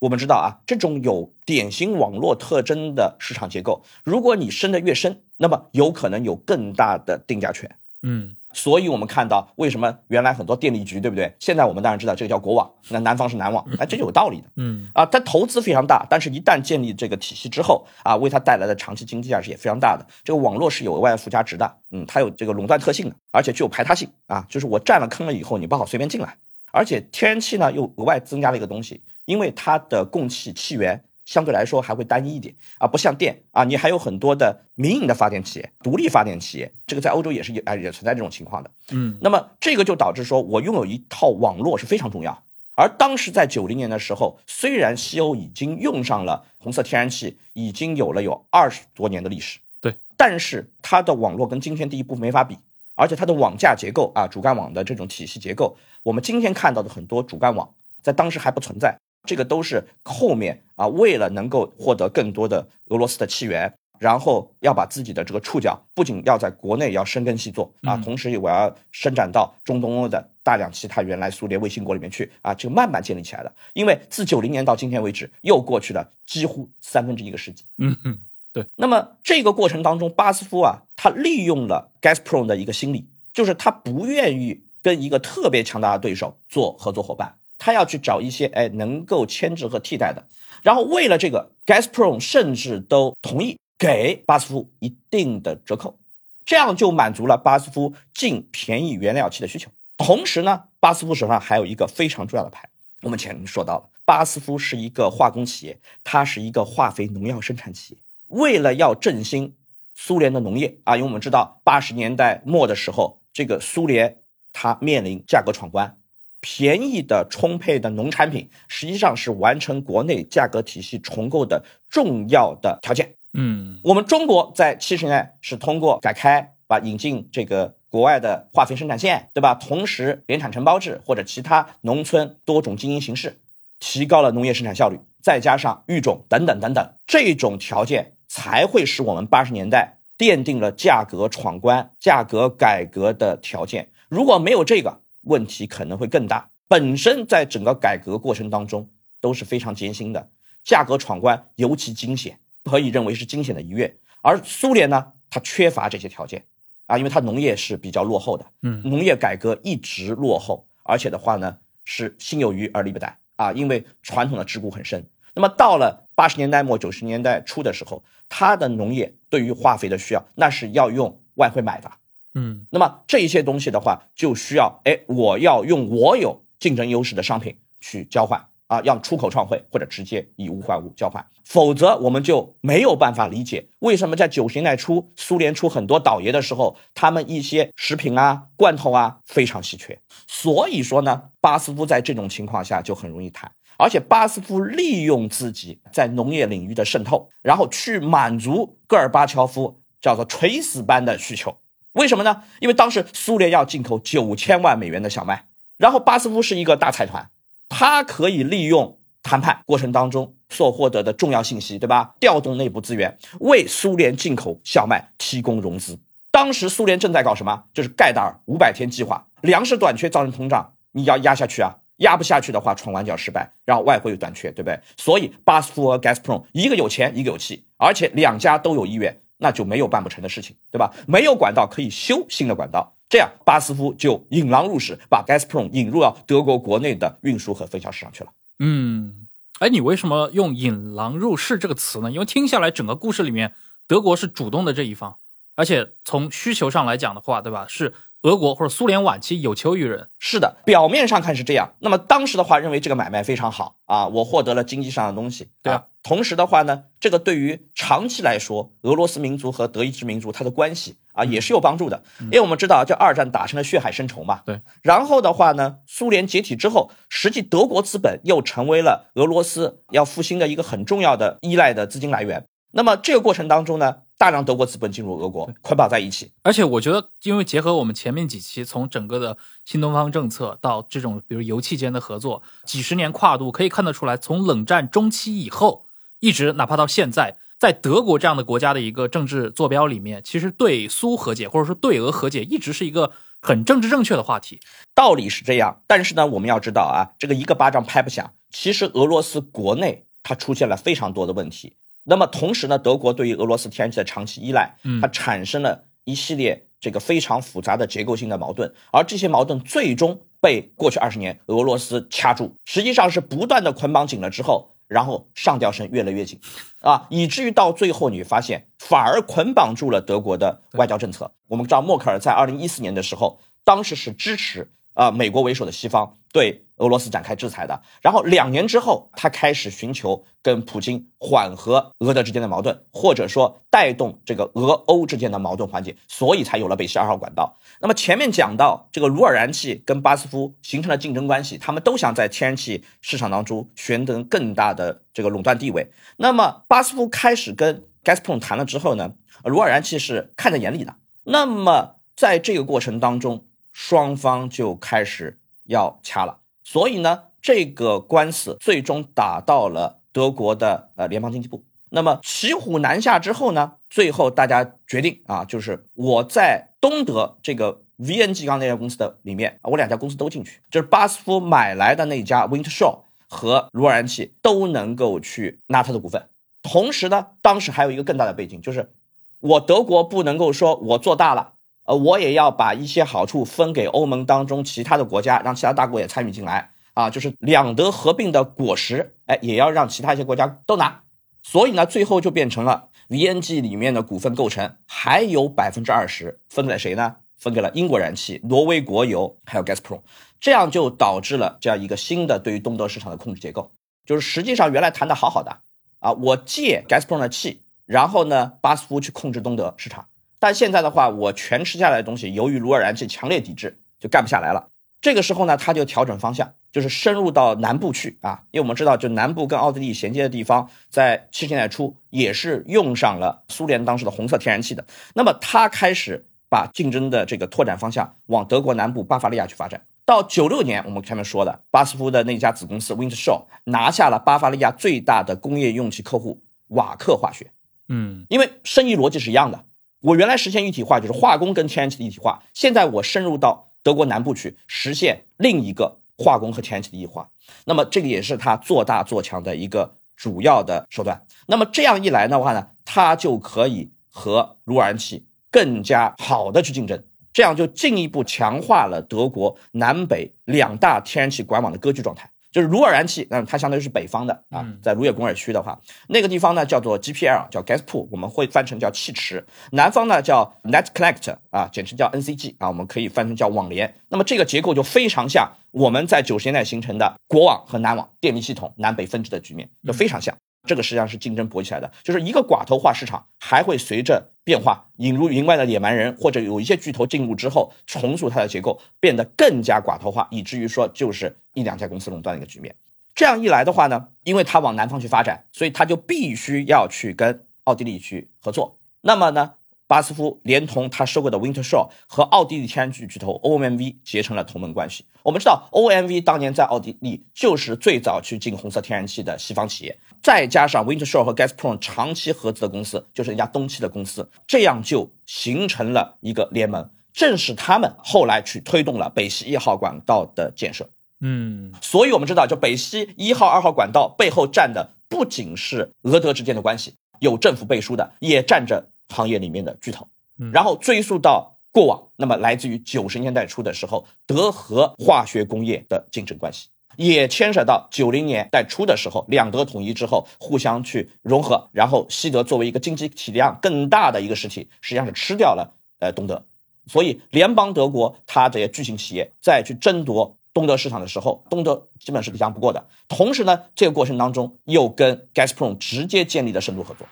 [0.00, 7.76] 我们知道啊，这种有典型网络特征的市场结构，如果你深的越深，那么有可能有更大的定价权。
[8.02, 11.34] 嗯所以我们看到为什么原来很多电力局，对不对？
[11.38, 14.44] 现在我们当然知道这个叫国网，那南方是南网，哎，这就有道理的。
[14.56, 20.06] 嗯啊，它投资非常大，但是一旦建立这个体系之后啊，为它带来的长期经济价值也非常大的。
[20.24, 26.36] 这个网络是有额外附加值的，嗯，它有这个垄断特性的，而且具有排他性啊，就是我占了坑了以后，你不好随便进来。
[26.72, 38.70] 而且天然气呢又额外增加了一个东西，因为它的供气气源相对来说还会单一一点啊，不像电啊，你还有很多的民营的发电企业、独立发电企业，这个在欧洲也是也啊也存在这种情况的。
[38.92, 42.42] 嗯那么这个就导致说我拥有一套网络是非常重要。
[42.78, 52.58] 而当时在九零年的时候，虽然西欧已经用上了红色天然气，已经有了有二十多年的历史，对，但是它的网络跟今天第一步没法比，
[52.94, 58.98] 而且它的网架结构啊，主干网的这种体系结构，我们今天看到的很多主干网在当时还不存在。
[59.26, 73.52] 这个都是后面啊，为了能够获得更多的俄罗斯的气源，然后要把自己的这个触角不仅要在国内要深耕细作啊，同时我要伸展到中东欧的大量其他原来苏联卫星国里面去啊，就慢慢建立起来的。
[73.72, 77.64] 因为自九零年到今天为止，又过去了几乎三分之一个世纪。
[77.78, 78.18] 嗯嗯，
[78.52, 78.64] 对。
[78.76, 87.34] 那么这个过程当中，巴斯夫啊，他利用了 Gazprom 的一个心理，就是他不愿意跟一个特别强大的对手做合作伙伴。
[87.58, 90.26] 他要去找一些哎能够牵制和替代的，
[90.62, 95.98] 然后为了这个，Gazprom 甚至都同意给巴斯夫一定的折扣，
[96.44, 99.70] 这样就满足了巴斯夫进便宜原料气的需求。
[99.96, 102.68] 同时呢，巴斯夫手上还有一个非常重要的牌，
[103.02, 108.00] 我们前面说到了，巴斯夫是一个化工企业，它是一个化肥农药生产企业。
[108.28, 109.54] 为了要振兴
[109.94, 114.18] 苏联的农业啊，因为我们知道八十年代末的时候，这个苏联
[114.52, 115.96] 它面临价格闯关。
[116.40, 123.14] 便宜的、充沛的农产品，实际上是完成国内价格体系重构的重要的条件。
[123.32, 129.54] 嗯，我们中国在七十年代是通过改开，把引进这个国外的化肥生产线，对吧？
[129.54, 133.38] 同时联产承包制或者其他农村多种经营形式，
[133.78, 143.90] 提高了农业生产效率，再加上育种等等等等，这种条件才会使我们八十年代奠定了价格闯关、价格改革的条件。
[144.08, 146.50] 如果没有这个，问题可能会更大。
[146.66, 150.30] 本身在整个改革过程当中都是非常艰辛的，
[150.64, 153.96] 价格闯关尤其惊险，可以认为是惊险的一跃。
[154.22, 156.44] 而苏联呢，它缺乏这些条件
[156.86, 165.08] 啊，因为它农业是比较落后的，嗯，农业改革一直落后，而且的话呢是心有余而力不逮啊，因为传统的桎梏很深。
[165.34, 171.92] 那么到了八十年代末九十年代初的时候，它的农业对于化肥的需要，那是要用外汇买的。
[172.38, 189.98] 嗯，那么这一些东西的话，就需要哎，我要用我有竞争优势的商品去交换啊，要出口创汇或者直接以物换物交换，否则我们就没有办法理解为什么在九十年代初苏联出很多倒爷的时候，他们一些食品啊、罐头啊非常稀缺。
[190.26, 201.56] 所以说呢，巴斯夫在这种情况下就很容易谈，而且巴斯夫利用自己在农业领域的渗透，然后去满足戈尔巴乔夫叫做垂死般的需求。
[201.96, 202.42] 为什么呢？
[202.60, 205.46] 因为当时苏联要进口九千万美元的小麦，
[205.78, 207.30] 然后巴斯夫是一个大财团，
[207.70, 212.14] 他可以利用谈判过程当中所获得的重要信息，对吧？
[212.20, 215.98] 调动内部资源，为苏联进口小麦提供融资。
[216.30, 217.64] 当时苏联正在搞什么？
[217.72, 224.78] 就是盖达尔五百天计划，粮食短缺造成通胀，你要压下去啊，压不下去的话，闯关就要失败，然后外汇又短缺，对不对？
[224.98, 229.18] 所以巴斯夫和 Gazprom 一个有钱，一个有气，而且两家都有意愿。
[229.38, 230.92] 那就没有办不成的事情，对吧？
[231.06, 238.30] 没有管道可以修新的管道，这样巴斯夫就引狼入室，把 gasprom 引入到德国国内的运输和分销市场去了。
[238.58, 239.26] 嗯，
[239.58, 242.10] 哎，你为什么用“引狼入室”这个词呢？
[242.10, 243.54] 因为听下来，整个故事里面，
[243.86, 245.16] 德国是主动的这一方，
[245.54, 247.66] 而且从需求上来讲的话，对吧？
[247.68, 247.92] 是。
[248.26, 251.74] 俄国或者苏联晚期有求于人，是的，表面上看是这样。
[251.78, 255.84] 那么当时的话，认为这个买卖非常好啊，我获得了经济上的东西，对啊。
[256.02, 262.02] 同时的话呢，这个对于长期来说，俄罗斯民族和德意志民族它的关系啊，也是有帮助的。
[262.18, 264.60] 因为我们知道，这二战打成了血海深仇嘛，对。
[264.82, 272.44] 然后的话呢，苏联解体之后，实际德国资本又成为了俄罗斯要复兴的一个很重要的依赖的资金来源。
[272.72, 273.98] 那么这个过程当中呢？
[274.18, 276.30] 大量德国资本进入俄国，捆绑在一起。
[276.42, 285.84] 而且我觉得，因为结合我们前面几期，从整个的新东方政策到这种比如油气间的合作，几十年跨度可以看得出来，从冷战中期以后，
[286.20, 294.60] 一直哪怕到现在，在德国这样的国家的一个政治坐标里面，其实对苏和解或者说对俄和解一直是一个很政治正确的话题。
[294.94, 298.32] 道理是这样，但是呢，我们要知道啊，这个一个巴掌拍不响。
[298.50, 301.74] 其实俄罗斯国内它出现了非常多的问题。
[302.08, 316.38] 那么同时呢，德国对于俄罗斯天然气的长期依赖，它产生了一系列这个非常复杂的结构性的矛盾，而这些矛盾最终被过去二十年俄罗斯掐住，实际上是不断的捆绑紧了之后，然后上吊绳越来越紧，
[316.80, 321.32] 啊，以至于到最后你发现反而捆绑住了德国的外交政策。
[321.48, 326.62] 我们知道默克尔在二零一四年的时候，当时是支持啊美国为首的西方对。
[326.76, 337.56] 俄罗斯展开制裁的，然后两年之后，他开始寻求跟普京缓和俄德之间的矛盾，或者说带动这个俄欧之间的矛盾缓解，所以才有了北溪二号管道。
[337.80, 345.90] 那么前面讲到这个鲁尔燃气跟巴斯夫形成了竞争关系，他们都想在天然气市场当中寻得更大的这个垄断地位。
[346.18, 349.12] 那么巴斯夫开始跟 Gazprom 谈了之后呢，
[349.44, 350.96] 鲁尔燃气是看在眼里的。
[351.24, 356.38] 那么在这个过程当中，双方就开始要掐了。
[356.68, 361.62] 所以呢，这个官司最终打到了德国的呃联邦经济部。
[361.90, 376.28] 那么骑虎难下之后呢，最后大家决定啊，就是我在东德这个 VNG 刚那家公司的里面，我两家公司都进去，就是巴斯夫买来的那家 Wintershall 和鲁尔燃气都能够去拿他的股份。
[376.64, 378.92] 同时呢，当时还有一个更大的背景，就是
[379.38, 381.52] 我德国不能够说我做大了，
[381.86, 391.02] 呃，我也要把一些好处分给欧盟当中其他的国家，让其他大国也参与进来啊，就是两德合并的果实，哎，也要让其他一些国家都拿。
[391.42, 397.16] 所以呢，最后就变成了 VNG 里面的股份构成还有百分之二十分给谁呢？
[397.36, 400.00] 分给了英国燃气、挪威国油还有 Gazprom，
[400.40, 403.70] 这样就导致了这样一个新的对于东德市场的控制结构。
[404.04, 405.58] 就是实际上原来谈的好好的
[406.00, 410.06] 啊，我借 Gazprom 的气，然后呢，巴斯夫去控制东德市场。
[410.38, 414.68] 但现在的话，我全吃下来的东西，由于鲁尔燃气强烈抵制，就干不下来了。
[415.00, 424.84] 这个时候呢，他就调整方向，就是深入到南部去啊，因为我们知道，就南部跟奥地利衔接的地方，在七十年代初也是用上了苏联当时的红色天然气的。
[425.14, 429.80] 那么他开始把竞争的这个拓展方向往德国南部巴伐利亚去发展。
[430.04, 437.50] 到九六年，我们前面说的巴斯夫的那家子公司 Wintershall 拿下了巴伐利亚最大的工业用气客户瓦克化学。
[437.88, 439.64] 嗯，因为生意逻辑是一样的，
[440.06, 443.64] 我原来实现一体化就是化工跟天然气的一体化，现在我深入到。
[443.82, 447.28] 德国南部去实现另一个化工和天然气的异化，
[447.66, 451.24] 那么这个也是他做大做强的一个主要的手段。
[451.46, 457.00] 那么这样一来的话呢，他就可以和鲁尔燃气更加好的去竞争，
[457.32, 462.28] 这样就进一步强化了德国南北两大天然气管网的割据状态。
[462.56, 469.44] 就是鲁尔燃气，那它相当于是北方的啊，在鲁尔工业区的话，那个地方呢叫做 GPL，叫 Gas Pool，我们会翻成叫气池。
[469.72, 473.94] 南方呢叫 Net Connect，啊，简称叫 NCG，啊，我们可以翻成叫网联。
[474.08, 480.34] 那么这个结构就非常像我们在九十年代形成的国网和南网电力系统南北分支的局面，就非常像。
[480.66, 492.74] 这个实际上是竞争勃起来的，就是一个寡头化市场还会随着变化引入云外的野蛮人，或者有一些巨头进入之后重塑它的结构，变得更加寡头化，以至于说就是一两家公司垄断的一个局面。
[493.14, 498.78] 这样一来的话呢，因为它往南方去发展，所以它就必须要去跟奥地利去合作。
[499.00, 499.54] 那么呢？
[499.86, 505.04] 巴斯夫连同他收购的 Wintershall 和奥地利天然气巨头 OMV 结成了同盟关系。
[505.22, 516.90] 我们知道 OMV 当年在奥地利就是最早去进红色天然气的西方企业，再加上 Wintershall 和 Gazprom 长期合资的公司，就是一家东汽的公司，这样就形成了一个联盟。
[517.12, 520.88] 正是他们后来去推动了北溪一号管道的建设。
[521.20, 528.90] 嗯，所以我们知道，就北溪一号、二号管道背后站的不仅是俄德之间的关系，有政府背书的，也站着。
[529.08, 530.06] 行业里面的巨头，
[530.52, 546.44] 然后追溯到过往，那么来自于九十年代初的时候，德和化学工业的竞争关系，也牵扯到九零年代初的时候，两德统一之后互相去融合，然后西德作为一个经济体量更大的一个实体，实际上是吃掉了呃东德，
[546.86, 552.86] 所以联邦德国它这些巨型企业再去争夺东德市场的时候，东德基本是抵挡不过的。
[553.08, 557.06] 同时呢，这个过程当中又跟 Gazprom 直接建立了深度合作。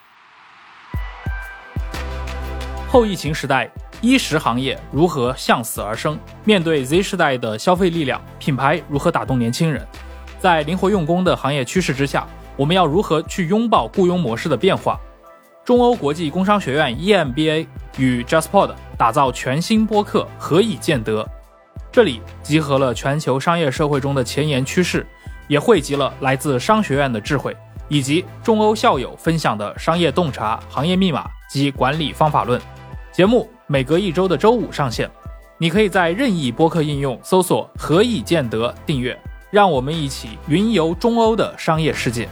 [2.95, 3.69] 后疫情时代，
[4.01, 6.17] 衣食行业如何向死而生？
[6.45, 9.85] 面对 Z 时代的消费力量，品牌如何打动年轻人？
[10.39, 12.25] 在灵活用工的行业趋势之下，
[12.57, 14.97] 我们要如何去拥抱雇佣模式的变化？
[15.65, 17.67] 中欧国际工商学院 EMBA
[17.99, 21.25] 与 JustPod 打造全新播客《何以见得》，
[21.91, 25.05] 这里集合了全球商业社会中的前沿趋势，
[25.49, 27.57] 也汇集了来自商学院的智慧，
[27.89, 32.61] 以及中欧校友分享的商业洞察、行业密码及管理方法论。
[33.15, 35.09] 节目每隔一周的周五上线，
[35.57, 39.17] 你可以在任意播客应用搜索“何以见得”订阅，
[39.53, 42.29] 让我们一起云游中欧的商业世界。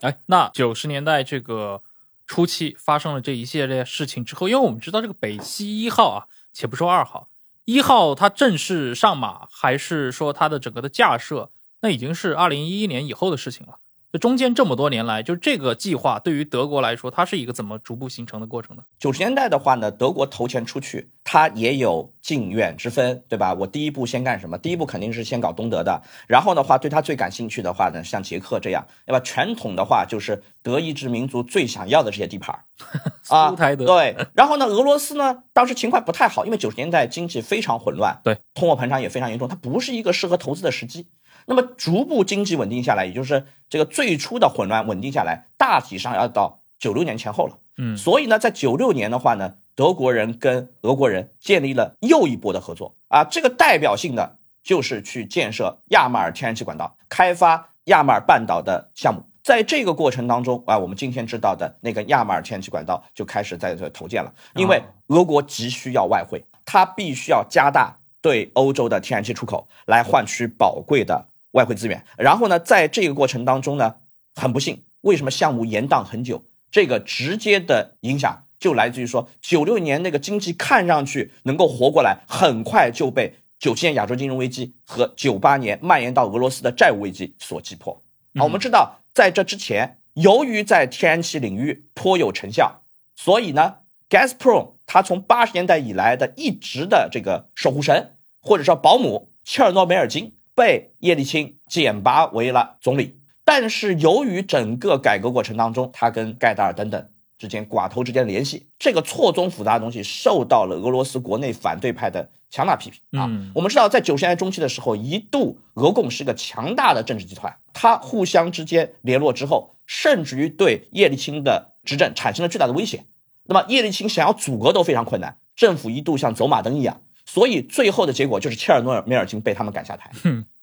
[0.00, 1.82] 哎，那九十年代这个
[2.26, 7.28] 初期发生了这一系列事情之后，因为我们知道这个北溪一号啊，且不说二号，
[7.66, 11.50] 一号它正式上马，还是说它的整个的架设，
[11.82, 13.74] 那已经是二零一一年以后的事情了。
[14.12, 18.82] 这中间这么多年来，就这个计划对于德国来说，它是一个怎么逐步形成的过程呢？
[18.98, 23.54] 九十年代的话呢，德国投钱出去，它也有近远之分，对吧？
[23.54, 24.58] 我第一步先干什么？
[24.58, 29.20] 第一步肯定是先搞东德的，然后的话，对他最感兴趣的话呢，像捷克这样，对吧？
[29.20, 32.64] 传统的话就是德意志民族最想要的这些地盘
[33.30, 34.16] 啊，台德对。
[34.34, 41.06] 然后呢，俄罗斯呢，当时情况不太好，因为九十年代经济非常混乱，对，通货膨胀也非常严重，它不是一个适合投资的时机。
[41.46, 47.58] 那么逐步经济稳定下来，也就是这个最初的混乱稳定下来，大体上要到九六年前后了。
[47.76, 53.24] 嗯，所以呢，在九六年的话呢，德国人跟俄国人建立了又一波的合作啊。
[53.24, 59.22] 这个代表性的就是去建设亚马尔天然气管道，开发亚马尔半岛的项目。
[59.42, 72.04] 在这个过程当中啊，我们今天知道的那个亚马尔天然气管道就开始在这投建了，因为俄国急需要外汇，它必须要加大对欧洲的天然气出口，来换取宝贵的外汇资源。
[72.16, 73.96] 然后呢，在这个过程当中呢，
[74.34, 76.44] 很不幸，为什么项目延宕很久？
[76.70, 88.02] 这个直接的影响就来自于说，九六年那个经济看上去能够活过来，很快就被九七年亚洲金融危机和九八年蔓延到俄罗斯的债务危机所击破。
[88.36, 88.96] 好，我们知道。
[89.12, 92.82] 在这之前，由于在天然气领域颇有成效，
[93.16, 93.78] 所以呢
[94.08, 103.16] ，Gazprom 它从八十年代以来的一直的这个守护神或者说保姆切尔诺梅尔金被叶利钦简拔为了总理。
[103.46, 107.08] 但是由于整个改革过程当中，他跟盖达尔等等
[107.38, 112.28] 之间寡头之间的联系，这个错综复杂的东西受到了俄罗斯国内反对派的。
[112.52, 113.30] 强大批评啊！
[113.54, 123.04] 我们知道，在九十年代中期的时候，一度俄共是个强大的政治集团，它互相之间联络之后，甚至于对叶利钦的执政产生了巨大的威胁。
[123.44, 127.00] 那么叶利钦想要阻隔都非常困难，政府一度像走马灯一样。
[127.24, 130.10] 所以最后的结果就是切尔诺梅尔金被他们赶下台。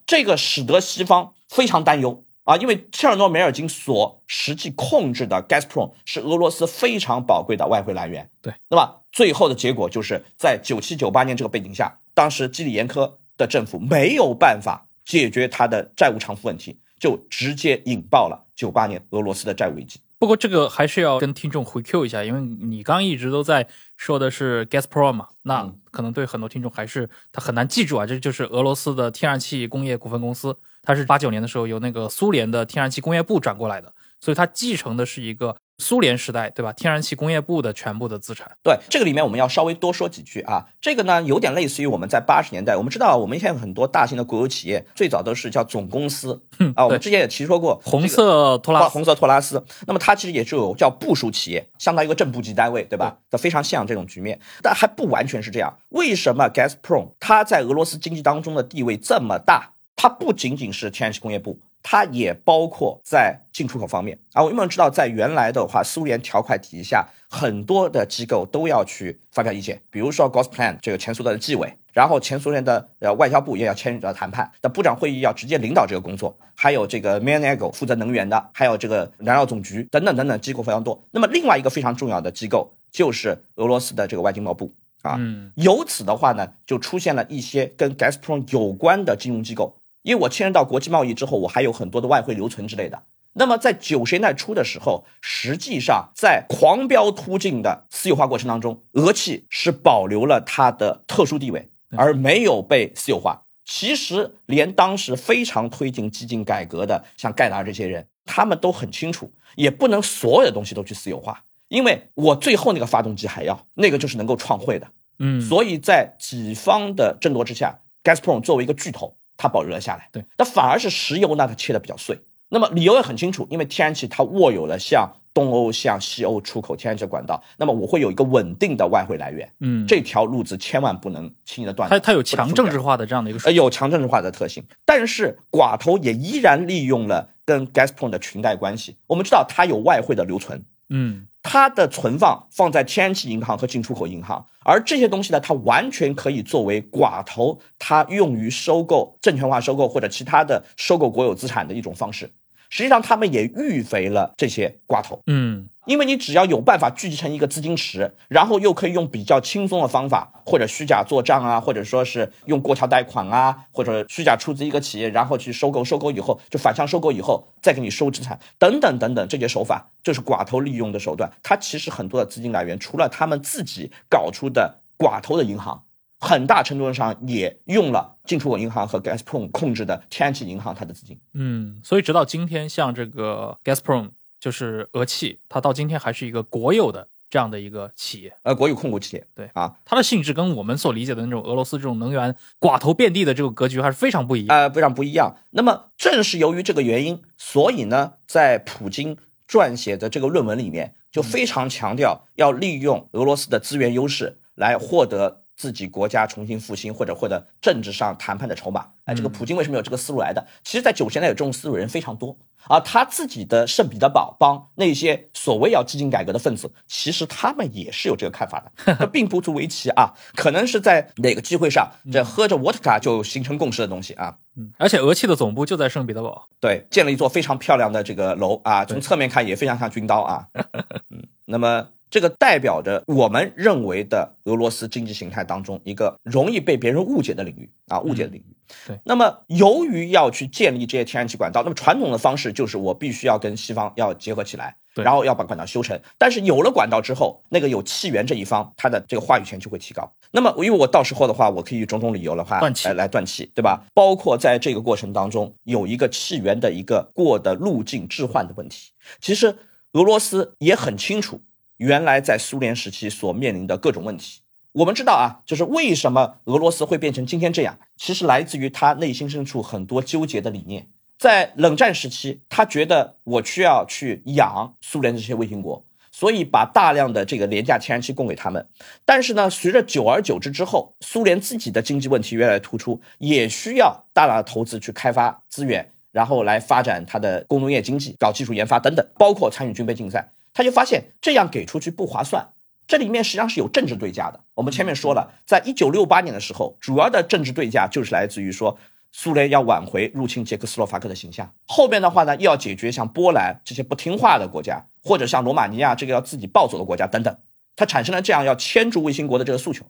[0.07, 2.23] 这个使得西方非常担忧。
[2.45, 8.29] 啊，因为切尔诺梅尔金所实际控制的 Gazprom 是俄罗斯非常宝贵的外汇来源。
[8.41, 19.99] 对，那么最后的结果就是在九七九八年这个背景下，当时基里延科的政府没有办法解决他的债务偿付问题，就直接引爆了九八年俄罗斯的债务危机。
[20.19, 35.55] 不过这个还是要跟听众回 Q 一下，因为你刚一直都在说的是 Gazprom 嘛，那可能对很多听众还是他很难记住啊，这就是俄罗斯的天然气工业股份公司，它是八九年的时候由那个苏联的天然气工业部转过来的，所以它继承的是一个。
[35.79, 36.73] 苏联时代，对吧？
[36.73, 38.51] 天然气工业部的全部的资产。
[38.63, 40.65] 对这个里面，我们要稍微多说几句啊。
[40.81, 46.41] 这个呢，有点类似于我们在八十年代，我们知道，我们现在很多大型的国有企业，最早都是叫总公司
[46.75, 46.85] 啊。
[46.85, 49.63] 我们之前也提说过，红色托拉红色托拉斯。
[49.85, 53.15] 那么它其实也就有叫部署企业，相当于一个正部级单位，对吧？
[53.29, 55.77] 它非常像这种局面，但还不完全是这样。
[55.89, 59.73] 为什么 Gazprom 它在俄罗斯经济当中的地位这么大？
[59.95, 61.59] 它不仅仅是天然气工业部。
[61.89, 81.01] 它也包括在进出口方面啊，我们知道，在原来的话，苏联条款体系下，很多的机构都要去发表意见，比如说 Gosplan 这个前苏联的纪委，然后前苏联的呃外交部也要参与到谈判，那部长会议要直接领导这个工作，还有这个 m a n e g o 负责能源的，还有这个燃料总局等等等等机构非常多。
[81.11, 84.69] 那么另外一个非常重要的机构就是俄罗斯的这个外经贸部
[85.03, 85.17] 啊，
[85.55, 89.77] 由此的话呢，就出现了一些跟 Gazprom 有关的金融机构。
[90.07, 93.03] 因为我牵涉到国际贸易之后，我还有很多的外汇留存之类的。
[93.33, 103.43] 那么在九十年代初的时候，实际上在狂飙突进的私有化过程当中，俄气是保留了它的特殊地位，而没有被私有化。
[103.65, 114.87] 其实连当时非常推进激进改革的像盖达尔这些人，他们都很清楚，也不能所有的东西都去私有化，因为我最后那个发动机还要那个就是能够创汇的。
[115.19, 119.17] 嗯，所以在己方的争夺之下，Gazprom 作为一个巨头。
[119.37, 122.19] 它保留了下来，对，那反而是石油呢，它切的比较碎。
[122.49, 129.51] 那么理由也很清楚，因为天然气它握有了向东欧、向西欧出口天然气管道，那么我会有一个稳定的外汇来源。
[129.59, 131.89] 嗯，这条路子千万不能轻易的断。
[131.89, 134.63] 它它有强政治化的这样的一个，呃，有强政治化的特性。
[134.85, 138.95] 但是寡头也依然利用了跟 Gazprom 的裙带关系。
[139.07, 140.63] 我们知道它有外汇的留存。
[140.89, 141.27] 嗯。
[141.49, 152.29] 它的存放放在天然气银行和进出口银行，而这些东西呢，它完全可以作为寡头，它用于收购证券化收购或者其他的收购国有资产的一种方式。
[152.69, 155.21] 实际上，他们也预肥了这些寡头。
[155.27, 155.67] 嗯。
[155.85, 171.31] 因为你只要有办法聚集成一个资金池，然后又可以用比较轻松的方法，或者虚假做账啊，或者说是用过桥贷款啊，或者虚假出资一个企业，然后去收购，收购以后就反向收购以后再给你收资产，等等等等这些手法，就是寡头利用的手段。
[171.41, 175.83] 它其实很多的资金来源，除了他们自己搞出的寡头的银行，
[176.19, 181.19] 很大程度上也用了进出口银行和 Gazprom 控制的天然气银行它的资金。
[181.33, 184.11] 嗯，所以直到今天，像这个 Gazprom。
[184.39, 189.27] 就是俄气，它到今天还是一个国有的这样的一个企业，呃，国有控股企业。
[189.33, 195.35] 对啊，它的性质跟我们所理解的那种俄罗斯这种能源寡头遍地的这个格局还是非常不一样，呃，非常不一样。
[195.49, 199.17] 那么正是由于这个原因，所以呢，在普京
[199.49, 208.85] 撰写的这个论文里面，就非常强调要利用俄罗斯的资源优势来获得自己国家重新复兴，或者获得政治上谈判的筹码。
[209.05, 210.45] 哎，这个普京为什么有这个思路来的？
[210.63, 212.37] 其实，在九十年代有这种思路人非常多。
[212.69, 220.13] 而他自己的圣彼得堡帮那些所谓要激进改革的分子，其实他们也是有这个看法的， 并不足为奇啊。
[220.35, 224.37] 可能是在哪个机会上，这喝着沃特卡就形成共识的东西啊。
[224.57, 230.47] 嗯，而且俄气的总部就在圣彼得堡，对，建了一座非常漂亮的这个楼啊，从侧面看也非常像军刀啊。
[231.09, 231.87] 嗯，那么。
[232.09, 238.55] 这个代表着我们认为的俄罗斯经济形态当中一个容易被别人误解的领域啊，误解的领域。
[238.85, 245.97] 对，那么由于要去建立这些天然气管道，那么传统的方式就是我必须要跟西方要结合起来，然后要把管道修成。
[246.17, 250.11] 但是有了管道之后，那个有气源这一方，他的这个话语权就会提高。
[250.31, 253.85] 那么因为我到时候的话，我可以种种理由的话来来断气，对吧？
[253.93, 258.91] 包括在这个过程当中有一个气源的一个过的路径置换的问题。
[259.21, 259.55] 其实
[259.93, 261.41] 俄罗斯也很清楚。
[261.77, 264.41] 原来在苏联时期所面临的各种问题，
[264.73, 270.87] 我们知道啊，就是为什么俄罗斯会变成今天这样，其实来自于他内心深处很多纠结的理念。
[271.19, 278.67] 在冷战时期，他觉得我需要去养苏联这些卫星国，所以把大量的这个廉价天然气供给他们。
[279.03, 290.31] 但是呢，随着久而久之之后，苏联自己的经济问题越来越突出，也需要大量的投资去开发资源，然后来发展它的工农业经济，搞技术研发等等，包括参与军备竞赛。
[290.57, 292.49] 他就发现这样给出去不划算，
[292.87, 294.43] 这里面实际上是有政治对价的。
[294.55, 298.75] 我们前面说了，在一九六八年的时候，主要的政治对价就是来自于说
[299.11, 307.37] 苏联要挽回入侵捷克斯洛伐克的形象，后边的话呢又要解决像波兰这些不听话的国家，或者像罗马尼亚这个要自己暴走的国家等等，
[307.75, 309.85] 它产生了这样要牵住卫星国的这个诉求。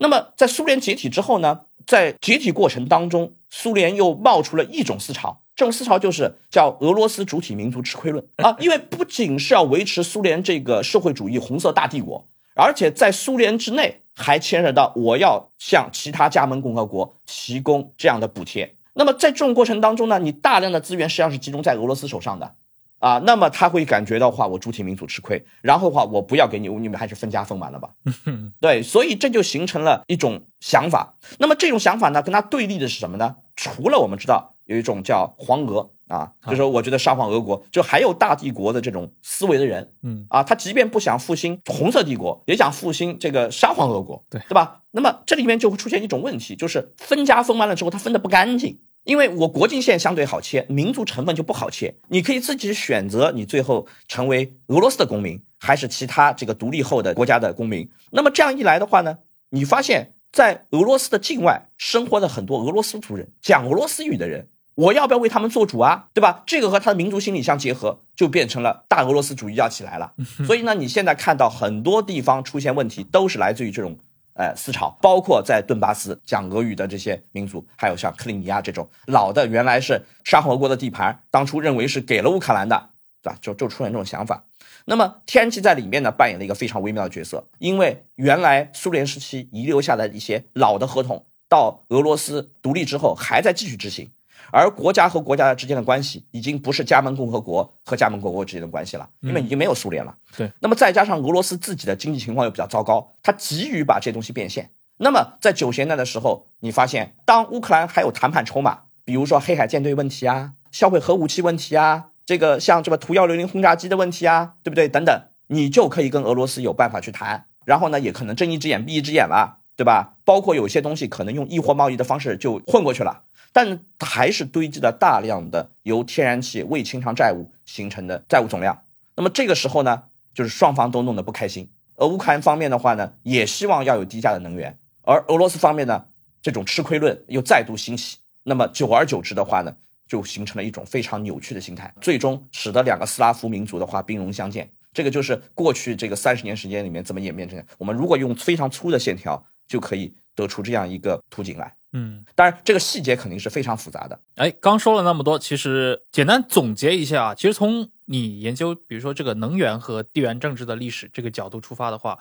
[0.00, 5.42] 那么在苏联解体之后呢，在解体过程当中，苏联又冒出了一种思潮。
[5.60, 18.74] 这种思潮就是叫俄罗斯主体民族吃亏论啊，因为不仅是要维持苏联这个社会主义红色大帝国，而且在苏联之内还牵扯到我要向其他加盟共和国提供这样的补贴。
[18.94, 22.54] 那么在这种过程当中呢，你大量的资源实际上是集中在俄罗斯手上的
[22.98, 27.90] 啊，那么他会感觉到话我主体民族吃亏，然后的话我不要给你，你们还是分家分完了吧？
[28.62, 31.16] 对，所以这就形成了一种想法。
[31.38, 33.36] 那么这种想法呢，跟他对立的是什么呢？
[33.54, 34.54] 除了我们知道。
[34.70, 44.82] 有一种叫黄俄啊，就是我觉得沙皇俄国就还有大帝国的这种思维的人，嗯啊，他即便不想复兴红色帝国，也想复兴这个沙皇俄国，对对吧？
[44.92, 57.90] 那么这里面就会出现一种问题，就是分家分完了之后，他分的不干净，因为我国境线相对好切，民族成分就不好切，你可以自己选择你最后成为俄罗斯的公民，还是其他这个独立后的国家的公民。
[58.12, 59.18] 那么这样一来的话呢，
[59.50, 64.46] 你发现，在俄罗斯的境外生活的很多俄罗斯族人，讲俄罗斯语的人。
[64.80, 66.08] 我要不要为他们做主啊？
[66.14, 66.42] 对吧？
[66.46, 70.14] 这个和他的民族心理相结合，就变成了大俄罗斯主义要起来了。
[70.46, 73.98] 所以呢，你现在看到很多地方出现问题，都是来自于这种
[74.32, 82.88] 呃思潮，包括在顿巴斯讲俄语的这些民族，还有像克里米亚这种老的原来是沙皇俄国的地盘，当初认为是给了乌克兰的，
[83.22, 83.38] 对吧？
[83.42, 84.44] 就就出现这种想法。
[84.86, 94.08] 那么天然气在里面呢，扮演了一个非常微妙的角色，因为原来苏联时期遗留下的一些老的合同，到俄罗斯独立之后还在继续执行。
[94.52, 100.14] 而国家和国家之间的关系已经不是加盟共和国和加盟共和国之间的关系了，因为已经没有苏联了。
[100.36, 104.70] 对，那么再加上俄罗斯自己的经济情况又比较糟糕，他急于把这些东西变现。
[104.98, 114.88] 那么在九十年代的时候，你发现当乌克兰还有谈判筹码，比如说黑海舰队问题啊、销毁核武器问题啊、这个像这个图幺六零轰炸机的问题啊，对不对？
[114.88, 117.46] 等等，你就可以跟俄罗斯有办法去谈。
[117.64, 120.16] 然后呢，也可能睁一只眼闭一只眼了，对吧？
[120.24, 123.22] 包括有些东西可能用易货贸易的方式就混过去了。
[123.52, 128.82] 但还是堆积了大量的由天然气未清偿债务形成的债务总量。
[129.16, 131.68] 那么这个时候呢，就是双方都弄得不开心。
[131.96, 136.06] 而乌克兰方面的话呢，也希望要有低价的能源，而俄罗斯方面呢，
[136.40, 138.18] 这种吃亏论又再度兴起。
[138.44, 139.76] 那么久而久之的话呢，
[140.08, 144.70] 就形成了一种非常扭曲的心态，最终使得两个斯拉夫民族的话兵戎相见。
[144.94, 147.64] 这个就是过去这个三十年时间里面怎么演变成的。
[147.76, 151.72] 我们如果用非常粗的线条，就可以得出这样一个图景来。
[151.92, 154.16] 嗯，当然，这个细节肯定是非常复杂的。
[154.36, 162.16] 哎，刚说了那么多，其实简单总结一下啊，其实从你研究，比如说这个能源和地缘政治的历史这个角度出发的话，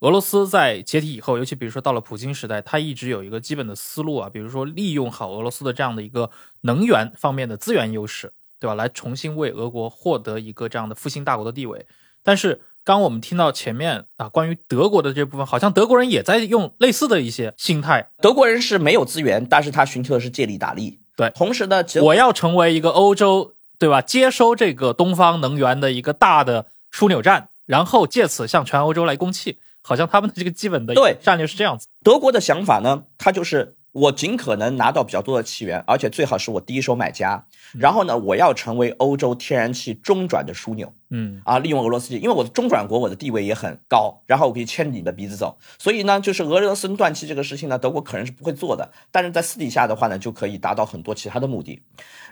[0.00, 8.74] 俄罗斯在解体以后，尤其比如说到了普京时代，他一直有一个基本的思路啊，比如说利用好俄罗斯的这样的一个能源方面的资源优势，对吧？
[8.74, 11.86] 来重新为俄国获得一个这样的复兴大国的地位，
[12.22, 12.60] 但是。
[12.84, 18.10] 刚我们听到前面啊，关于德国的这部分，好像德国人也在用类似的一些心态。
[18.20, 21.00] 德国人是没有资源，但是他寻求的是借力打力。
[21.16, 24.02] 对，同时呢，我要成为一个欧洲，对吧？
[24.02, 29.58] 接收这个东方能源的一个大的枢纽站，然后借此向全欧洲来供气。
[29.86, 31.88] 好像他们的这个基本的对战略是这样子。
[32.02, 37.46] 德国的想法呢，它就是我尽可能拿到比较多的气源，而且最好是我第一手买家。
[37.78, 45.56] 然后呢，我要成为欧洲天然气中转的枢纽嗯啊，利用俄罗斯，因为我的中转国，我的地位也很高，然后我可以牵着你的鼻子走。
[45.78, 51.80] 所以呢，就是俄罗斯断气这个事情呢，德国可能是不会做的，但是在私底下的话呢，就可以达到很多其他的目的。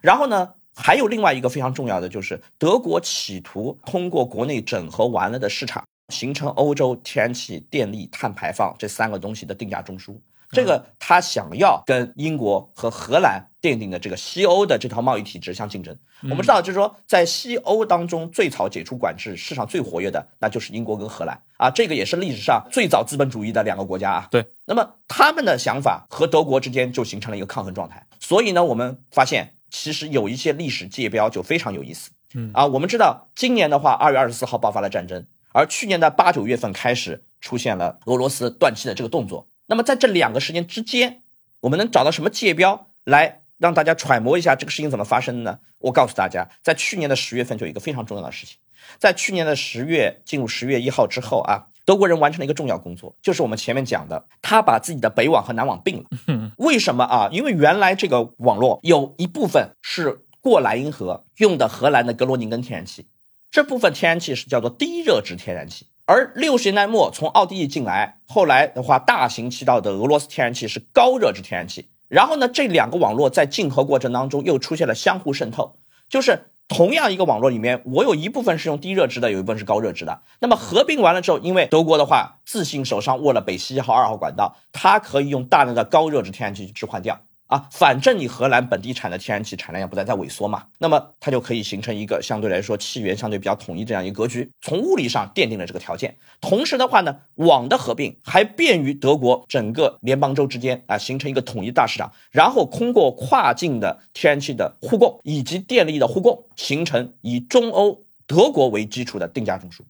[0.01, 10.17] 然后呢，还有另外一个非常重要的，就是德国企图通过国内整合完了的市场，形成欧洲天然气、电力、碳排放这三个东西的定价中枢。
[10.53, 15.97] 这个他想要跟英国和荷兰奠定的这个西欧的这套贸易体制相竞争。
[16.25, 21.71] 我们知道，就是说，在西欧当中最早解除管制、市场最活跃的，那就是英国跟荷兰啊。
[21.71, 24.29] 这个也是历史上最早资本主义的两个国家啊。
[24.31, 24.45] 对。
[24.67, 28.07] 那么他们的想法和德国之间就形成了一个抗衡状态。
[28.21, 32.11] 所以呢，我们发现其实有一些历史界标就非常有意思。
[32.35, 39.49] 嗯啊，我们知道今年的话，二月二十四号爆发了战争，而去年的八九月份开始出现了俄罗斯断气的这个动作。
[39.67, 41.23] 那么在这两个时间之间，
[41.61, 45.59] 我们能找到什么界标来让大家揣摩一下这个事情怎么发生的呢？
[45.79, 48.57] 我告诉大家，在去年的十月份就有一个非常重要的事情，
[48.99, 56.05] 在去年的十月进入十月一号之后啊，德国人完成了一个重要工作，就是我们前面讲的，他把自己的北网和南网并了。
[56.59, 57.29] 为什么啊？
[57.33, 63.07] 因为原来这个网络有一部分是过莱茵河用的荷兰的格罗宁根天然气，
[63.51, 65.87] 这部分天然气是叫做低热值天然气。
[66.05, 71.89] 而六十年代末从奥地利进来，后来的话大行其道的俄罗斯天然气是高热值天然气。
[72.09, 75.79] 然后呢，这两个网络在竞合过程当中又出现了相互渗透，
[76.09, 80.21] 就是同样一个网络里面，我有一部分是用低热值的，有一部分是高热值的。
[80.41, 87.21] 那么合并完了之后，因为德国的话自信手上握了北溪一号、二号管道，它可以用大量的高热值天然气去置换掉。
[87.53, 96.17] 啊，反正你荷兰本地产的天然气产量也不再在萎缩嘛，那么它就可以形成一个相对来说气源相对比较统一这样一个格局，从物理上奠定了这个条件。
[96.41, 109.81] 同时的话呢，网的合并还便于德国整个联邦州之间啊形成一个统一大市场，然后通过跨境的天然气的互供以及电力的互供，形成以中欧德国为基础的定价中枢。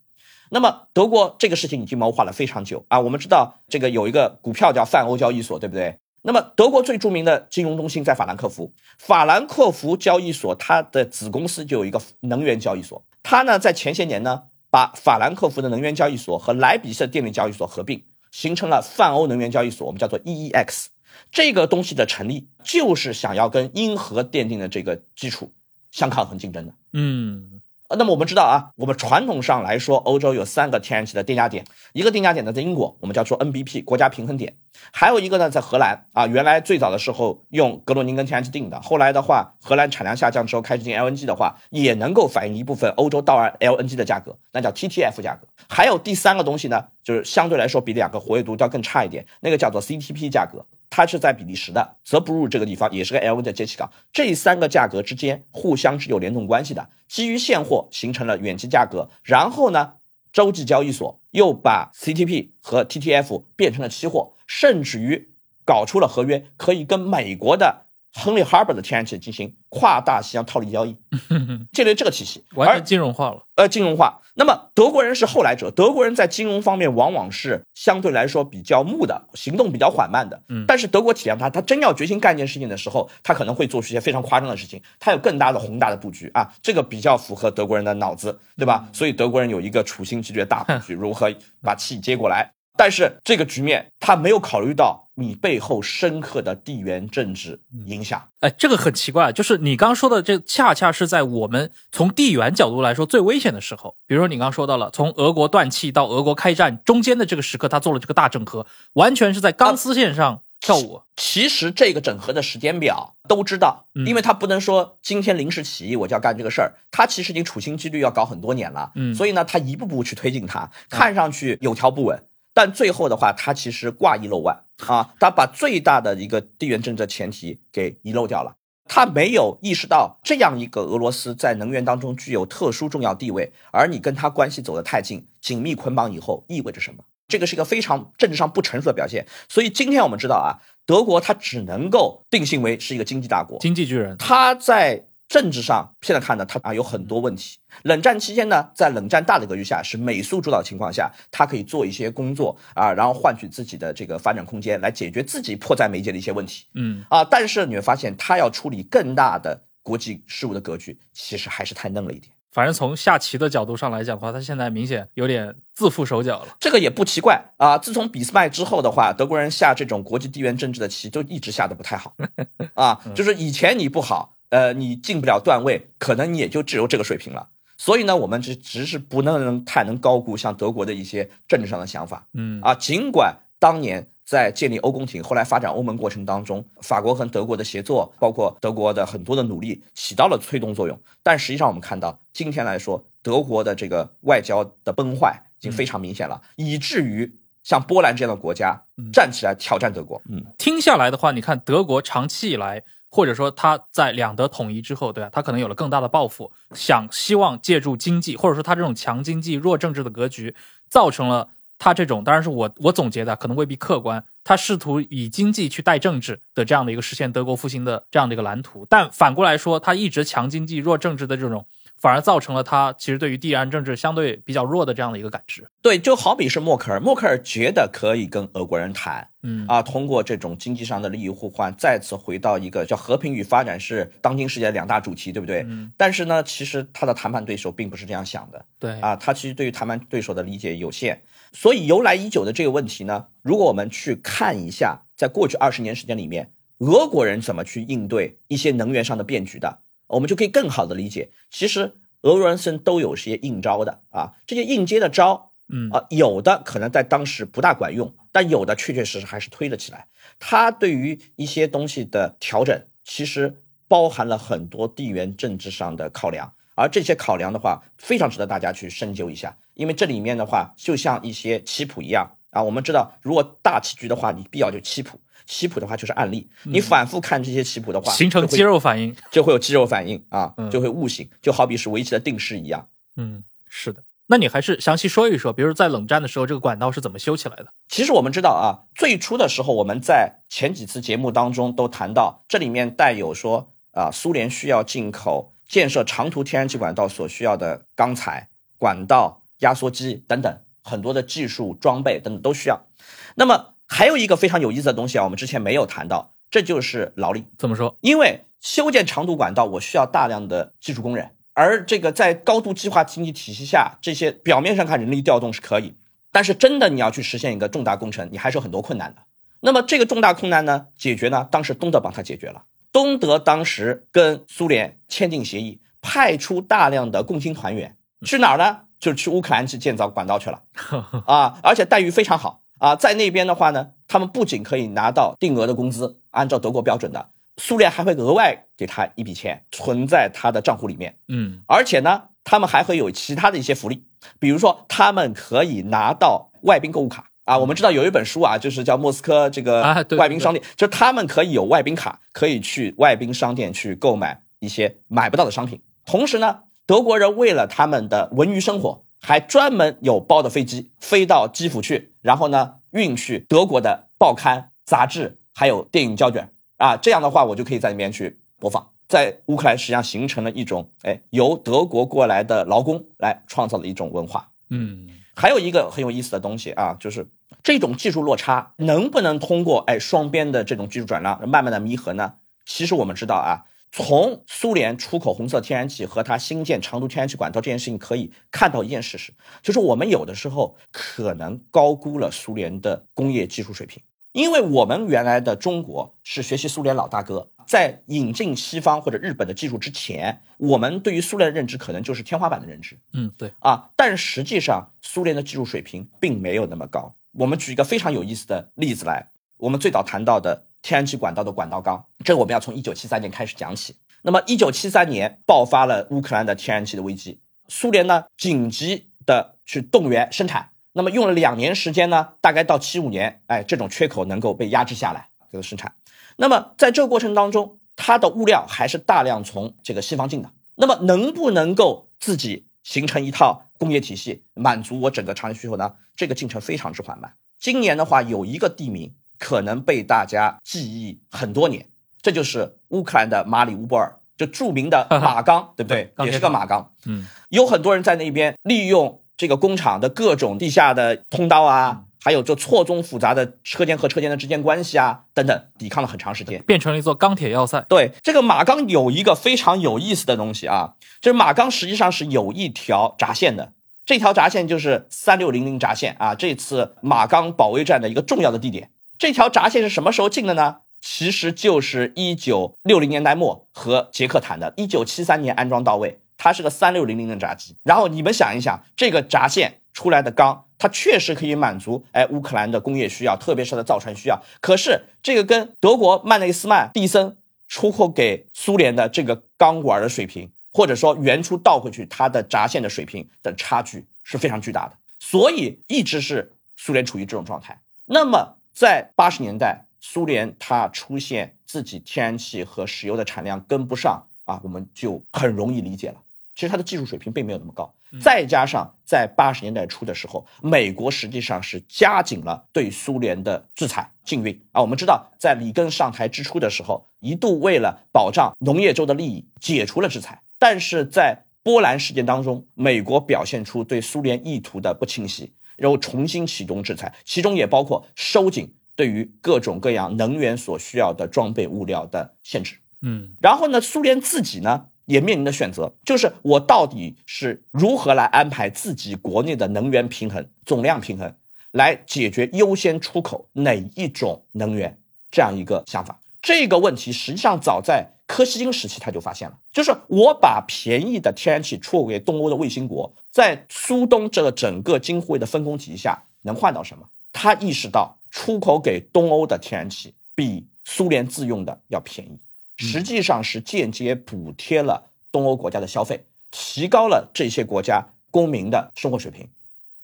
[0.51, 5.97] 那么德国这个事情已经谋划了非常久啊，我们知道这个有一个股票叫泛欧交易所，对不对？
[6.25, 20.87] 那么，德国最著名的金融中心在法兰克福，法兰克福交易所它的子公司就有一个能源交易所，它呢在前些年呢把法兰克福的能源交易所和莱比锡电力交易所合并，形成了泛欧能源交易所，我们叫做 EEX。
[21.31, 25.53] 这个东西的成立就是想要跟英荷奠定的这个基础
[25.91, 26.73] 相抗衡竞争的。
[26.93, 27.61] 嗯
[27.99, 34.55] 那么我们知道啊，我们传统上来说，欧洲有三个天然气的定价点，一个定价点呢在英国，我们叫做 NBP 国家平衡点，
[34.93, 45.47] 还有一个呢在荷兰啊，原来最早的时候用格罗宁根天然气定的，后来的话荷兰产量下降之后开始进 LNG 的话，也能够反映一部分欧洲到岸 LNG 的价格，那叫 TTF 价格。
[45.69, 50.65] 还有第三个东西呢，就是相对来说比两个活跃度要更差一点，那个叫做 CTP 价格。
[50.95, 53.91] 它是在比利时的泽布鲁这个地方，也是个 LV 的接气港。
[54.13, 59.09] 这三个价格之间互相是有联动关系的，基于现货形成了远期价格。
[59.23, 59.95] 然后呢，
[60.35, 65.31] 洲际交易所又把 CTP 和 TTF 变成了期货，甚至于
[65.65, 70.97] 搞出了合约，可以跟美国的 Henry Harbor 的天然气进行跨大西洋套利交易，
[71.73, 72.45] 建立这个体系。
[72.55, 73.47] 完全金融化了。
[73.57, 74.21] 呃，金融化。
[74.35, 80.41] 那么德国人是后来者，德国人在金融方面往往是相对来说比较木的，行动比较缓慢的。
[80.49, 88.89] 嗯但是德国体谅他，他真要决心干一件事情的时候，他可能会做出一些非常夸张的事情，他有更大的宏大的布局啊，这个比较符合德国人的脑子，对吧？
[88.93, 91.31] 所以德国人有一个处心积虑的大布局， 如何
[91.63, 92.53] 把气接过来。
[92.77, 98.27] 但是这个局面他没有考虑到你背后深刻的地缘政治影响。
[98.41, 103.95] 哎，这个很奇怪，就是你刚刚说的，这恰恰是在我们从地缘角度来说最危险的时候。
[104.07, 111.03] 比如说你刚刚说到了，从俄国断气到俄国开战中间的这个时刻，他做了这个大整合，完全是在钢丝线上跳舞。
[111.17, 128.57] 其实这个整合的时间表都知道，嗯因为他不能说今天临时起意我就要干这个事儿，他其实已经处心积虑要搞很多年了，嗯所以呢，他一步步去推进它，看上去有条不紊，但最后的话，他其实挂一漏万啊，他把最大的一个地缘政治前提给遗漏掉了。
[128.87, 137.05] 他没有意识到这样一个俄罗斯在能源当中具有特殊重要地位，而你跟他关系走得太近，紧密捆绑以后意味着什么？
[137.29, 139.27] 这个是一个非常政治上不成熟的表现。
[139.49, 147.57] 所以今天我们知道啊，德国它只能够定性为是一个经济大国，经济巨人，它在政治上现在看呢，它啊有很多问题。
[147.85, 157.25] 冷战期间呢，在冷战大的格局下，是美苏主导情况下，它可以做一些工作啊，然后换取自己的这个发展空间，来解决自己迫在眉睫的一些问题嗯，啊。
[157.25, 162.31] 但是你会发现，它要处理更大的国际事务的格局，其实还是太嫩了一点。
[162.53, 166.49] 反正从下棋的角度上来讲的话，他现在明显有点自负手脚了。
[166.61, 167.79] 这个也不奇怪啊。
[167.79, 172.15] 自从俾斯麦之后的话，德国人下这种国际地缘政治的棋就一直下的不太好
[172.77, 173.01] 啊。
[173.15, 177.49] 就是以前你不好，呃，你进不了段位，可能你也就只有这个水平了。
[177.77, 182.27] 所以呢，我们只只是不能太能高估像德国的一些政治上的想法。
[182.35, 184.07] 嗯啊，尽管当年。
[184.25, 190.99] 在建立欧共体，后来发展欧盟过程当中，法国和德国的协作，包括德国的很多的努力，起到了推动作用。
[191.23, 197.31] 但实际上，我们看到今天来说，德国的这个外交的崩坏已经非常明显了，以至于
[197.63, 198.81] 像波兰这样的国家
[199.13, 200.23] 站起来挑战德国。
[200.31, 202.85] 嗯，听下来的话，你看德国长期以来，
[203.15, 205.29] 或者说他在两德统一之后，对吧？
[205.31, 210.57] 他可能有了更大的抱负，想希望借助经济，或者说他这种强经济弱政治的格局，
[210.89, 211.51] 造成了。
[211.79, 214.25] 他这种当然是我我总结的，可能未必客观。
[214.45, 221.67] 他试图以经济去带政治的这样的一个实现德国复兴的这样的一个蓝图，但反过来说，他一直强经济弱政治的这种。
[222.03, 225.69] 反而造成了他其实对于地缘政治相对比较弱的这样的一个感知。
[225.81, 235.65] 对，就好比是默克尔，默克尔觉得可以跟俄国人谈，嗯啊，通过这种经济上的利益互换，再次回到一个叫和平与发展是当今世界的两大主题，对不对？
[235.69, 235.93] 嗯。
[235.97, 238.65] 但是呢，其实他的谈判对手并不是这样想的。
[238.81, 239.01] 对。
[239.01, 241.23] 啊，他其实对于谈判对手的理解有限，
[241.53, 249.79] 所以由来已久的这个问题呢，如果我们去看一下，在过去二十年时间里面，俄国人怎么去应对一些能源上的变局的，
[250.13, 251.97] 我们就可以更好的理解，其实。
[252.23, 260.07] 俄罗斯都有些应招的啊，这些应接的招，嗯啊，有的可能在当时不大管用，但有的确确实实还是推了起来。
[260.39, 275.19] 他对于一些东西的调整，其实包含了很多地缘政治上的考量，而这些考量的话，非常值得大家去深究一下，因为这里面的话，就像一些棋谱一样啊，我们知道，如果大棋局的话，你必要就棋谱。
[275.47, 282.89] 棋谱的话就是案例，你反复看这些棋谱的话，形成肌肉反应，就会有肌肉反应啊，就会悟性，就好比是围棋的定式一样。
[283.17, 284.03] 嗯，是的。
[284.29, 287.67] 那你还是详细说一说，比如在冷战的时候，这个管道是怎么修起来的？
[287.89, 302.87] 其实我们知道啊，最初的时候，我们在前几次节目当中都谈到，这里面带有说啊，苏联需要进口建设长途天然气管道所需要的钢材、管道、压缩机等等很多的技术装备等等都需要。
[303.35, 307.45] 那么还有一个非常有意思的东西啊，我们之前没有谈到，这就是劳力。
[307.59, 307.95] 怎么说？
[308.01, 315.95] 因为修建长途管道，我需要大量的技术工人，而这个在高度计划经济体系下，这些表面上看人力调动是可以，
[316.33, 319.21] 但是真的你要去实现一个重大工程，你还是有很多困难的。
[319.61, 321.47] 那么这个重大困难呢，解决呢？
[321.51, 322.63] 当时东德帮他解决了。
[322.93, 328.79] 东德当时跟苏联签订协议，派出大量的共青团员去哪儿呢？
[328.99, 330.63] 就是去乌克兰去建造管道去了
[331.27, 332.62] 啊，而且待遇非常好。
[332.83, 341.17] 啊，在那边的话呢，他们不仅可以拿到定额的工资，按照德国标准的，苏联还会额外给他一笔钱存在他的账户里面。
[341.29, 344.03] 嗯，而且呢，他们还会有其他的一些福利，
[344.41, 347.57] 比如说他们可以拿到外宾购物卡啊。
[347.57, 355.81] 我们知道有一本书啊，就是叫《莫斯科这个外宾商店》，就是他们可以有外宾卡，可以去外宾商店去购买一些买不到的商品。
[356.05, 359.05] 同时呢，德国人为了他们的文娱生活。
[359.25, 366.97] 还专门有包的飞机飞到基辅去，然后呢运去德国的报刊、杂志，还有电影胶卷啊。
[366.97, 368.91] 这样的话，我就可以在那边去播放。
[369.09, 374.49] 在乌克兰实际上形成了一种，哎，由德国过来的劳工来创造的一种文化。
[374.71, 375.07] 嗯，
[375.37, 377.29] 还有一个很有意思的东西啊，就是
[377.63, 382.35] 这种技术落差能不能通过哎双边的这种技术转让慢慢的弥合呢？
[382.67, 383.65] 其实我们知道啊。
[383.95, 394.03] 从苏联出口红色天然气和它新建长途天然气管道这件事情，可以看到一件事实，就是我们有的时候可能高估了苏联的工业技术水平。
[394.33, 402.99] 因为我们原来的中国是学习苏联老大哥，在引进西方或者日本的技术之前，我们对于苏联的认知可能就是天花板的认知。
[403.13, 407.15] 嗯，对啊，但实际上苏联的技术水平并没有那么高。
[407.33, 409.29] 我们举一个非常有意思的例子来，
[409.59, 410.65] 我们最早谈到的。
[410.83, 413.97] 天然气管道的管道钢，这我们要从一九七三年开始讲起。
[414.23, 420.71] 那么一九七三年爆发了乌克兰的天然气的危机，苏联呢紧急的去动员生产。
[420.93, 425.95] 那么用了两年时间呢，大概到七五年，哎，这种缺口能够被压制下来，这个生产。
[426.37, 430.51] 那么在这个过程当中，它的物料还是大量从这个西方进的。
[430.75, 435.95] 那么能不能够自己形成一套工业体系，满足我整个长期需求呢？
[436.15, 437.35] 这个进程非常之缓慢。
[437.59, 439.15] 今年的话，有一个地名。
[439.43, 441.85] 可能被大家记忆很多年，
[442.23, 446.13] 这就是乌克兰的马里乌波尔，就著名的马钢，对不对？
[446.25, 446.93] 也是个马钢。
[447.07, 457.85] 嗯，有很多人在那边利用这个工厂的各种地下的通道啊，还有这错综复杂的车间和车间的之间关系啊等等，抵抗了很长时间，变成了一座钢铁要塞。
[457.89, 463.73] 对，这个马钢有一个非常有意思的东西啊，就是马钢实际上是有一条闸线的，
[464.07, 468.91] 这条闸线就是三六零零闸线啊，这次马钢保卫战的一个重要的地点。
[469.23, 470.79] 这条闸线是什么时候进的呢？
[471.01, 476.19] 其实就是一九六零年代末和捷克谈的，一九七三年安装到位。
[476.37, 477.77] 它是个三六零零的闸机。
[477.85, 484.43] 然后你们想一想，这个闸线出来的钢，它确实可以满足哎乌克兰的工业需要，特别是它的造船需要。
[484.61, 487.37] 可是这个跟德国曼内斯曼蒂森
[487.69, 497.81] 出口给苏联的这个钢管的水平，或者说原初倒回去它的闸线的水平的差距是非常巨大的，所以一直是苏联处于这种状态。
[498.07, 499.87] 那么在八十年代。
[500.05, 506.17] 苏联它出现自己天然气和石油的产量跟不上啊，我们就很容易理解了。
[506.57, 507.89] 其实它的技术水平并没有那么高，
[508.21, 514.81] 再加上在八十年代初的时候，美国实际上是加紧了对苏联的制裁禁运啊。
[514.83, 520.43] 我们知道，在里根上台之初的时候，一度为了保障农业州的利益，解除了制裁。
[520.59, 528.75] 但是在波兰事件当中，美国表现出对苏联意图的不清晰，然后重新启动制裁，其中也包括收紧。
[528.95, 541.35] 对于各种各样能源所需要的装备物料的限制，嗯，然后呢，苏联自己呢也面临的选择，就是我到底是如何来安排自己国内的能源平衡、总量平衡，
[541.71, 544.99] 来解决优先出口哪一种能源
[545.31, 546.21] 这样一个想法。
[546.43, 557.07] 这个问题实际上早在柯西金时期他就发现了，就是我把便宜的天然气出口给东欧的卫星国，在苏东这个整个金汇的分工体系下能换到什么？
[557.33, 558.19] 他意识到。
[558.35, 562.39] 出口给东欧的天然气比苏联自用的要便宜，
[562.77, 569.47] 实际上是间接补贴了东欧国家的消费，提高了这些国家公民的生活水平。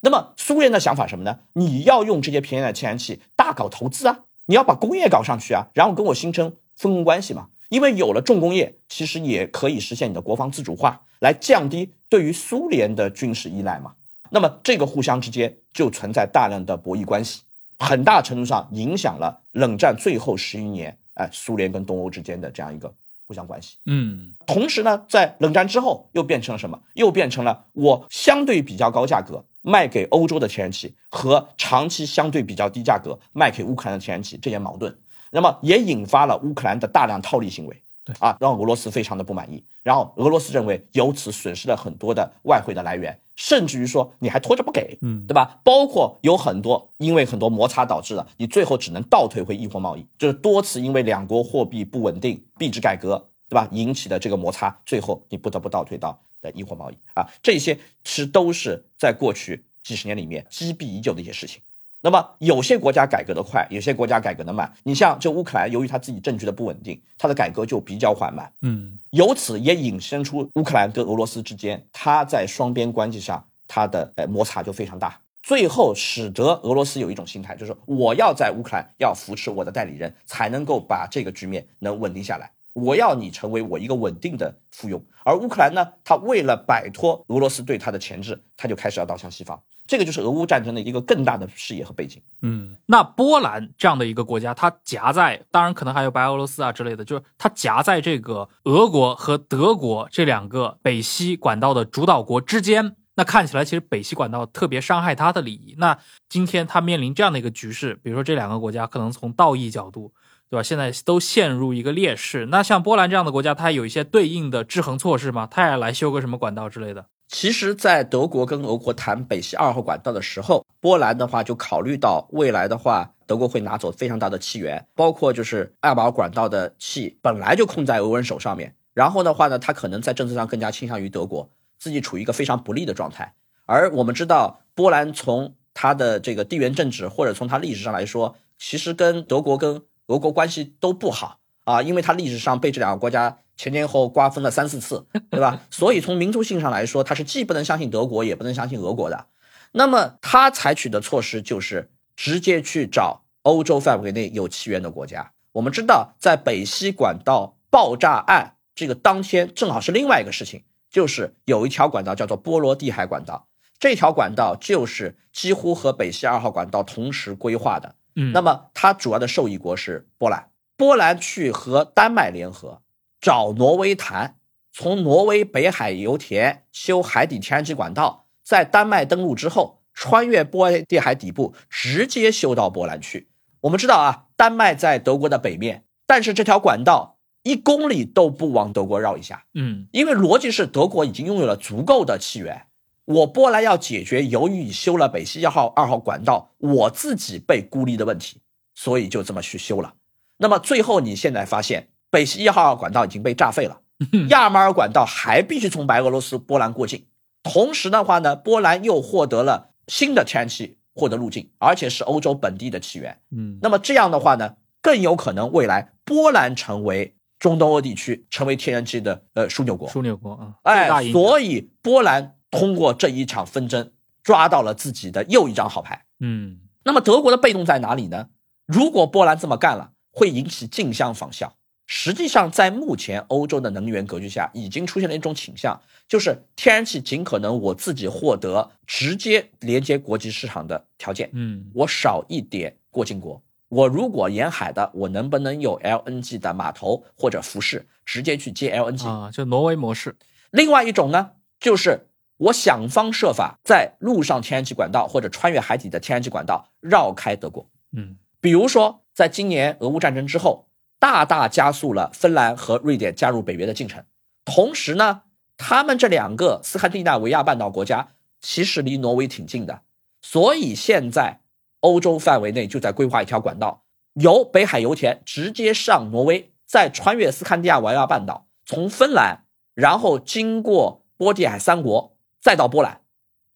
[0.01, 1.39] 那么苏联的想法什么呢？
[1.55, 7.49] 你要用这些便宜的天然气大搞投资啊，你要把工业搞上去啊，然后跟我形成分工关系嘛。
[7.69, 13.93] 因为有了重工业，其实也可以实现你的国防自主化，来降低对于苏联的军事依赖嘛。
[14.31, 17.43] 那么这个互相之间就存在大量的博弈关系。
[17.79, 22.93] 很大程度上影响了冷战最后十余年，哎，苏联跟东欧之间的这样一个
[23.27, 23.77] 互相关系。
[23.87, 26.81] 嗯，同时呢，在冷战之后又变成了什么？
[26.95, 34.99] 又变成了我相对比较高价格卖给欧洲的天然气和长期相对比较低价格卖给乌克兰的天然气这些矛盾，
[35.31, 37.83] 那么也引发了乌克兰的大量套利行为。
[38.05, 39.63] 对啊，让俄罗斯非常的不满意。
[39.83, 45.61] 然后俄罗斯认为由此损失了很多的外汇的来源，甚至于说你还拖着不给，嗯，对吧？
[45.63, 53.69] 包括有很多因为很多摩擦导致的，你最后只能倒退回易货贸易，就是多次因为两国货币不稳定、币制改革，对吧？
[53.73, 57.83] 引起的这个摩擦，最后你不得不倒退到的易货贸易啊，这些其
[58.23, 61.61] 实都是在过去几十年里面积弊已久的一些事情。
[62.01, 64.73] 那么有些国家改革的快，有些国家改革的慢。
[64.85, 68.53] 你像这乌克兰，由于它自己政局的不稳定，它的改革就比较缓慢。
[68.63, 75.19] 嗯，由此也引申出乌克兰跟俄罗斯之间，它在双边关系上它的呃摩擦就非常大。
[75.43, 82.51] 最后使得俄罗斯有一种心态，就是我要在乌克兰要扶持我的代理人，才能够把这个局面能稳定下来。
[82.79, 85.01] 我要你成为我一个稳定的附庸。
[85.25, 89.61] 而乌克兰呢，他为了摆脱俄罗斯对他的钳制，他就开始要倒向西方。
[89.87, 92.21] 这个就是俄乌战争的一个更大的视野和背景。
[92.43, 102.97] 嗯，那波兰这样的一个国家，它夹在，当然可能还有白俄罗斯啊之类的，就是它夹在这个俄国和德国这两个北西管道的主导国之间。
[103.15, 105.75] 那看起来，其实北西管道特别伤害它的利益。
[105.79, 105.99] 那
[106.29, 110.13] 今天它面临这样的一个局势，比如说这两个国家可能从道义角度，
[110.51, 110.63] 对吧？
[110.63, 112.47] 现在都陷入一个劣势。
[112.47, 115.47] 那像波兰这样的国家，它有一些对应的制衡措施吗？
[115.51, 117.07] 它也来修个什么管道之类的？
[117.29, 133.35] 其实，在德国跟俄国谈北溪二号管道的时候，波兰的话就考虑到未来的话，德国会拿走非常大的气源，包括就是爱宝管道的气本来就控在俄人手上面，然后的话呢，他可能在政策上更加倾向于德国，自己处于一个非常不利的状态。
[133.67, 143.39] 而我们知道，波兰从它的这个地缘政治或者从它历史上来说，其实跟德国跟俄国关系都不好啊，因为它历史上被这两个国家。
[143.61, 145.63] 前前后瓜分了三四次， 对吧？
[145.69, 149.27] 所以从民族性上来说，他是既不能相信德国，也不能相信俄国的。
[149.73, 155.33] 那么他采取的措施就是直接去找欧洲范围内有气源的国家。
[155.51, 163.49] 我们知道，在北溪管道爆炸案这个当天，正好是另外一个事情，就是有一条管道叫做波罗的海管道，
[163.81, 167.97] 这条管道就是几乎和北溪二号管道同时规划的。
[168.21, 172.83] 嗯，那么它主要的受益国是波兰，波兰去和丹麦联合。
[173.21, 174.37] 找挪威谈，
[174.73, 183.29] 从挪威北海油田修海底天然气管道，在丹麦登陆之后，穿越波地海底部，直接修到波兰去。
[183.63, 192.68] 我们知道啊，丹麦在德国的北面，但是这条管道一公里都不往德国绕一下，嗯因为逻辑是德国已经拥有了足够的气源。
[193.09, 198.43] 我波兰要解决由于你修了北溪一号、二号管道，我自己被孤立的问题，
[198.75, 199.95] 所以就这么去修了。
[200.37, 203.81] 那么最后你现在发现，北溪一号管道已经被炸废了，
[204.29, 207.07] 亚马尔管道还必须从白俄罗斯、波兰过境。
[207.43, 213.19] 同时的话呢，波兰又获得了新的天然气获得路径，而且是欧洲本地的起源。
[213.31, 219.89] 嗯那么这样的话呢，更有可能未来波兰成为中东欧地区成为天然气的呃枢纽国。
[219.89, 223.93] 枢纽国啊，哎，所以波兰通过这一场纷争
[224.23, 226.05] 抓到了自己的又一张好牌。
[226.21, 228.29] 嗯那么德国的被动在哪里呢？
[228.67, 231.57] 如果波兰这么干了，会引起竞相仿效。
[231.87, 241.31] 实际上，在目前欧洲的能源格局下，已经出现了一种倾向，就是天然气尽可能我自己获得直接连接国际市场的条件。
[241.33, 243.43] 嗯我少一点过境国。
[243.69, 250.17] 我如果沿海的，我能不能有 LNG 的码头或者服饰直接去接 LNG？、啊，就挪威模式，
[250.51, 252.08] 另外一种呢，就是
[252.39, 257.69] 我想方设法在陆上天然气管道或者穿越海底的天然气管道绕开德国。
[257.93, 260.69] 嗯比如说，在今年俄乌战争之后，
[261.01, 264.05] 大大加速了芬兰和瑞典加入北约的进程。
[264.45, 265.23] 同时呢，
[265.57, 268.11] 他们这两个斯堪的纳维亚半岛国家
[268.41, 269.83] 其实离挪威挺近的，
[270.23, 271.41] 所以现在
[271.81, 273.83] 欧洲范围内就在规划一条管道，
[274.15, 283.01] 由北海油田直接上挪威，再穿越斯堪的纳维亚半岛，从芬兰，然后经过波地海三国，再到波兰。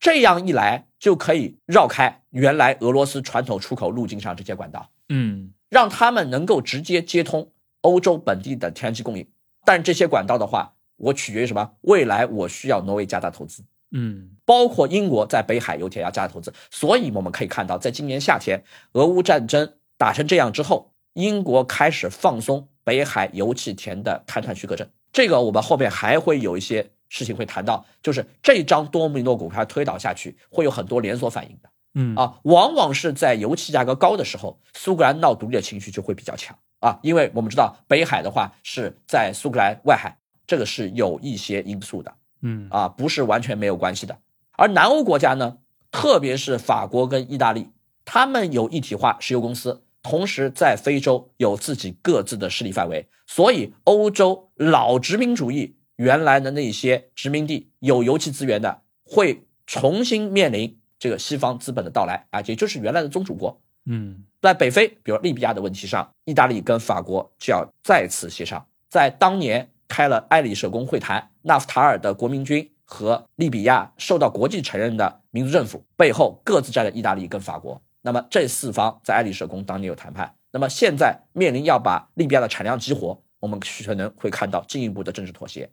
[0.00, 4.90] 这样一来，就可以绕开原来俄罗斯传统出口路径上这些管道。
[5.08, 7.52] 嗯让他们能够直接接通
[7.82, 9.26] 欧洲本地的天然气供应。
[9.64, 11.72] 但这些管道的话，我取决于什么？
[11.82, 16.52] 未来我需要挪威加大投资，嗯包括英国在北海油田要加大投资。
[16.70, 24.88] 所以我们可以看到，在今年夏天俄乌战争打成这样之后，英国开始放松北海油气田的勘探许可证。
[25.12, 31.68] 这个我们后面还会有一些事情会谈到，就是这张多米诺骨牌推倒下去，会有很多连锁反应的。
[31.92, 32.16] 嗯。
[32.16, 36.56] 啊，往往是在油气价格高的时候，苏格兰闹独立的情绪就会比较强。
[36.80, 42.14] 啊，因为我们知道北海的话是在苏格兰外海，这个是有一些因素的。
[42.40, 42.66] 嗯。
[42.70, 44.16] 啊，不是完全没有关系的。
[44.52, 45.58] 而南欧国家呢，
[45.90, 47.68] 特别是法国跟意大利，
[48.06, 63.60] 他们有一体化石油公司，同时在非洲有自己各自的势力范围，所以欧洲老殖民主义原来的那些殖民地有油气资源的，会重新面临这个西方资本的到来啊，也就是原来的宗主国。
[63.86, 68.66] 嗯在北非，比如利比亚的问题上，意大利跟法国就要再次协商。
[68.90, 77.80] 在当年开了埃里舍宫会谈，纳夫塔尔的国民军和利比亚受到国际承认的民族政府背后各自站了意大利跟法国。
[78.02, 85.70] 那么这四方在埃里舍宫当年有谈判，那么现在面临要把利比亚的产量激活，我们可能会看到进一步的政治妥协。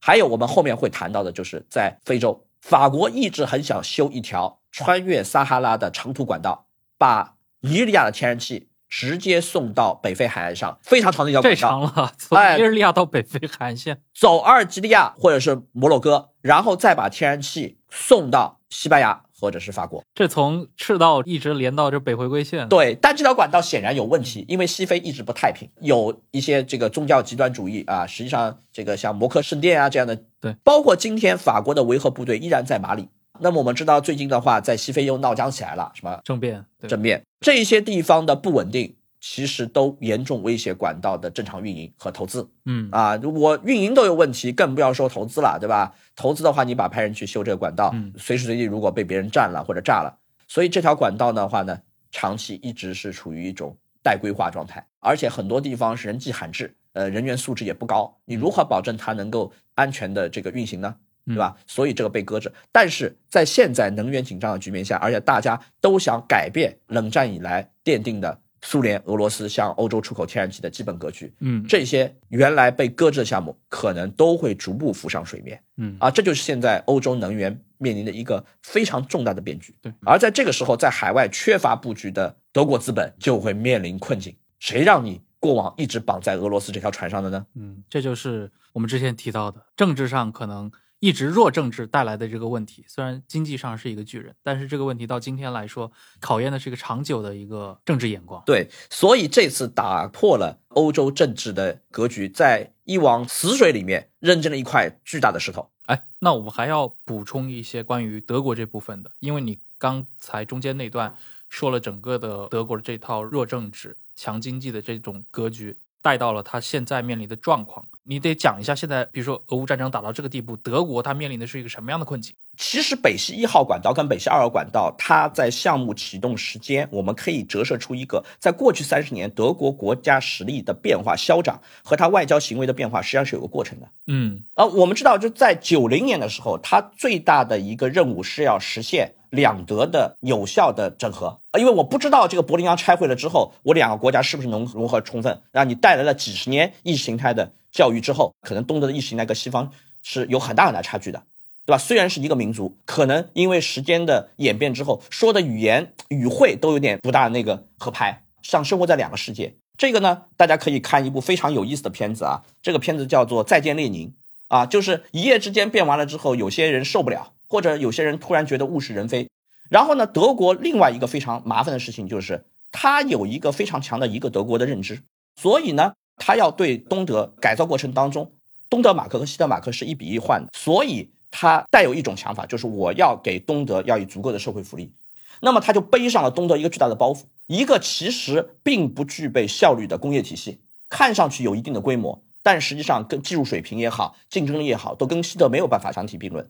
[0.00, 6.66] 还有我们后面会谈到的，就是在非洲，法国一直很想修一条穿越撒哈拉的长途管道，
[6.98, 20.04] 把尼日利亚的天然气直接送到北非海岸上，非常长的一条这管道， 长了，从哎尼日利亚到北非海岸线，走阿尔及利亚或者是摩洛哥，然后再把天然气送到西班牙或者是法国。
[20.14, 33.08] 这从赤道一直连到这北回归线，对，但这条管道显然有问题，因为西非一直不太平，有一些这个宗教极端主义啊，实际上这个像摩克圣殿啊这样的，对，包括今天法国的维和部队依然在马里。
[33.42, 42.48] 那么我们知道，最近的话，在西非又闹僵起来了，什么政变，政变，这些地方的不稳定，其实都严重威胁管道的正常运营和投资。
[42.64, 45.94] 嗯啊，我运营都有问题，更不要说投资了，对吧？
[46.16, 50.18] 投资的话，你把派人去修这个管道，嗯随时随地如果被别人占了或者炸了，
[50.48, 51.78] 所以这条管道的话呢，
[52.10, 60.94] 长期一直是处于一种待规划状态，而且很多地方是人迹罕至，呃，人员素质也不高，你如何保证它能够安全的这个运行呢？
[61.26, 61.54] 对吧？
[61.66, 62.50] 所以这个被搁置。
[62.72, 76.10] 但是在现在能源紧张的局面下，而且大家都想改变冷战以来奠定的苏联、俄罗斯向欧洲出口天然气的基本格局，嗯这些原来被搁置的项目，可能都会逐步浮上水面嗯啊！
[76.10, 79.74] 这就是现在欧洲能源面临的一个非常重大的变局。
[79.80, 84.36] 对，而在这个时候，在海外缺乏布局的德国资本就会面临困境。
[84.58, 87.46] 谁让你过往一直绑在俄罗斯这条船上的呢？
[87.54, 90.70] 嗯，这就是我们之前提到的政治上可能
[91.00, 92.84] 一直弱政治带来的这个问题。
[92.86, 95.90] 虽然经济上是一个巨人，但是这个问题到今天来说，
[96.20, 98.42] 考验的是一个长久的一个政治眼光。
[98.44, 105.68] 对，所以这次打破了欧洲政治的格局，在一往死水里面扔进了一块巨大的石头。
[105.86, 111.16] 哎，那我们还要补充一些关于德国这部分的，因为你刚才中间那段
[111.48, 115.78] 说了整个的德国的这套弱政治、强经济的这种格局。
[116.02, 122.34] 带到了他现在面临的状况，你得讲一下现在，比如说俄乌战争打到这个地步，德国他面临的是一个什么样的困境？
[122.60, 133.88] 其实北溪一号管道跟北溪二号管道，它在项目启动时间，我们可以折射出一个，在过去三十年德国国家实力的变化、消长和它外交行为的变化，实际上是有个过程的。
[134.08, 139.12] 嗯，呃，我们知道就在九零年的时候，它最大的一个任务是要实现。
[139.30, 145.40] 两德的有效的整合啊，因为我不知道这个柏林墙拆毁了之后，我两个国家是不是能融合充分。
[145.52, 149.70] 让你带来了几十年意识形态的教育之后，可能东德的意识形态跟西方
[150.02, 151.22] 是有很大很大差距的，
[151.66, 151.78] 对吧？
[151.78, 159.54] 虽然是一个民族，可能因为时间的演变之后，说的语言语汇都有点不大那个合拍，像生活在两个世界。
[159.76, 164.08] 这个呢，大家可以看一部非常有意思的片子啊，这个片子叫做《再见列宁》
[164.48, 167.32] 啊，就是一夜之间变完了之后，有些人受不了。
[167.52, 169.28] 或者有些人突然觉得物是人非，
[169.68, 175.02] 然后呢，德国另外一个非常麻烦的事情就是，他有一个非常强的一个德国的认知，
[175.34, 178.30] 所以呢，他要对东德改造过程当中，
[178.68, 184.92] 东德马克和西德马克是一比一换的，所以他带有一种想法，就是我要给东德要以足够的社会福利，
[185.40, 196.48] 那么他就背上了东德一个巨大的包袱，一个其实并不具备效率的工业体系，看上去有一定的规模，但实际上跟技术水平也好，竞争力也好，都跟西德没有办法相提并论。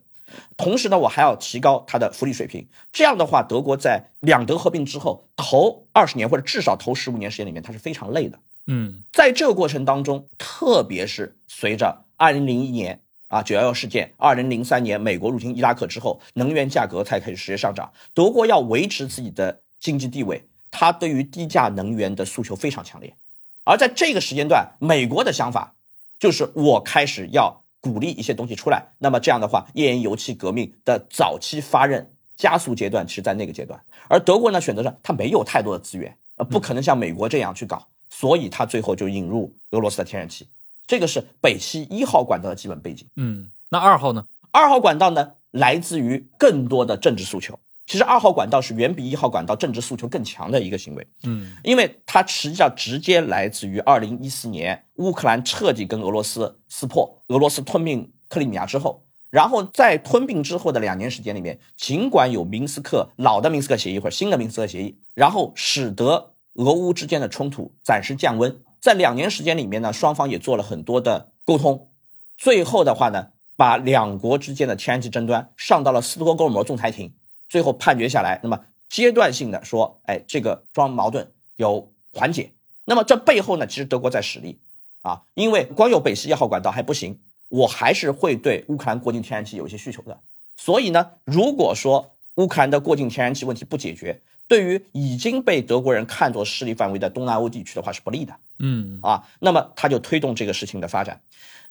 [0.55, 2.65] 同时呢，我还要提高它的福利水平。
[2.93, 8.39] 这样的话，德国在两德合并之后，头二十年或者至少头十五年时间里面，它是非常累的。
[8.67, 13.01] 嗯，在这个过程当中，特别是随着二零零一年
[13.31, 17.91] 啊九幺幺事件，二零零三年美国入侵伊拉克之后，能源价格才开始直接上涨。
[18.13, 23.15] 德国要维持自己的经济地位，它对于低价能源的诉求非常强烈。
[23.63, 25.73] 而在这个时间段，美国的想法
[26.19, 27.59] 就是我开始要。
[27.83, 32.05] 鼓励一些东西出来，那么这样的话，页岩油气革命的早期发轫
[32.37, 40.47] 加速阶段是在那个阶段，而德国呢选择上它没有太多的资源，呃，不可能像美国这样去搞，所以它最后就引入俄罗斯的天然气，
[40.87, 43.07] 这个是北溪一号管道的基本背景。
[43.15, 44.25] 嗯，那二号呢？
[44.51, 47.59] 二号管道呢，来自于更多的政治诉求。
[47.87, 71.89] 其实二号管道是远比一号管道政治诉求更强的一个行为，嗯，因为它实际上直接来自于二零一四年乌克兰彻底跟俄罗斯撕破，俄罗斯吞并克里米亚之后，然后在吞并之后的两年时间里面，尽管有明斯克老的明斯克协议或者新的明斯克协议，然后使得俄乌之间的冲突暂时降温，在两年时间里面呢，双方也做了很多的沟通，
[72.35, 77.13] 最后的话呢，把两国之间的天然气争端上到了斯托哥尔摩仲裁庭。
[77.47, 82.53] 最后判决下来，那么阶段性的说，哎，这个双矛盾有缓解。
[82.85, 84.57] 那么这背后呢，其实德国在使力
[85.01, 87.19] 啊，因为光有北溪一号管道还不行，
[87.49, 90.19] 我还是会对乌克兰过境天然气有一些需求的。
[90.55, 98.33] 所以呢，如果说乌克兰的过境天然气问题不解决，对于已经被德国人看作势力范围的东南欧地区的话是不利的。
[98.61, 101.21] 嗯啊，那么他就推动这个事情的发展。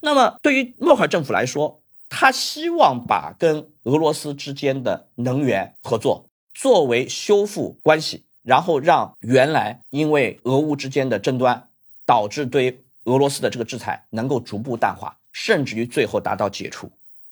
[0.01, 11.69] 那么对于默克尔政府来说，他希望把跟俄罗斯之间的能源合作作为修复关系，然后让原来因为俄乌之间的争端
[12.05, 16.91] 导致对俄罗斯的这个制裁能够逐步淡化，甚至于最后达到解除，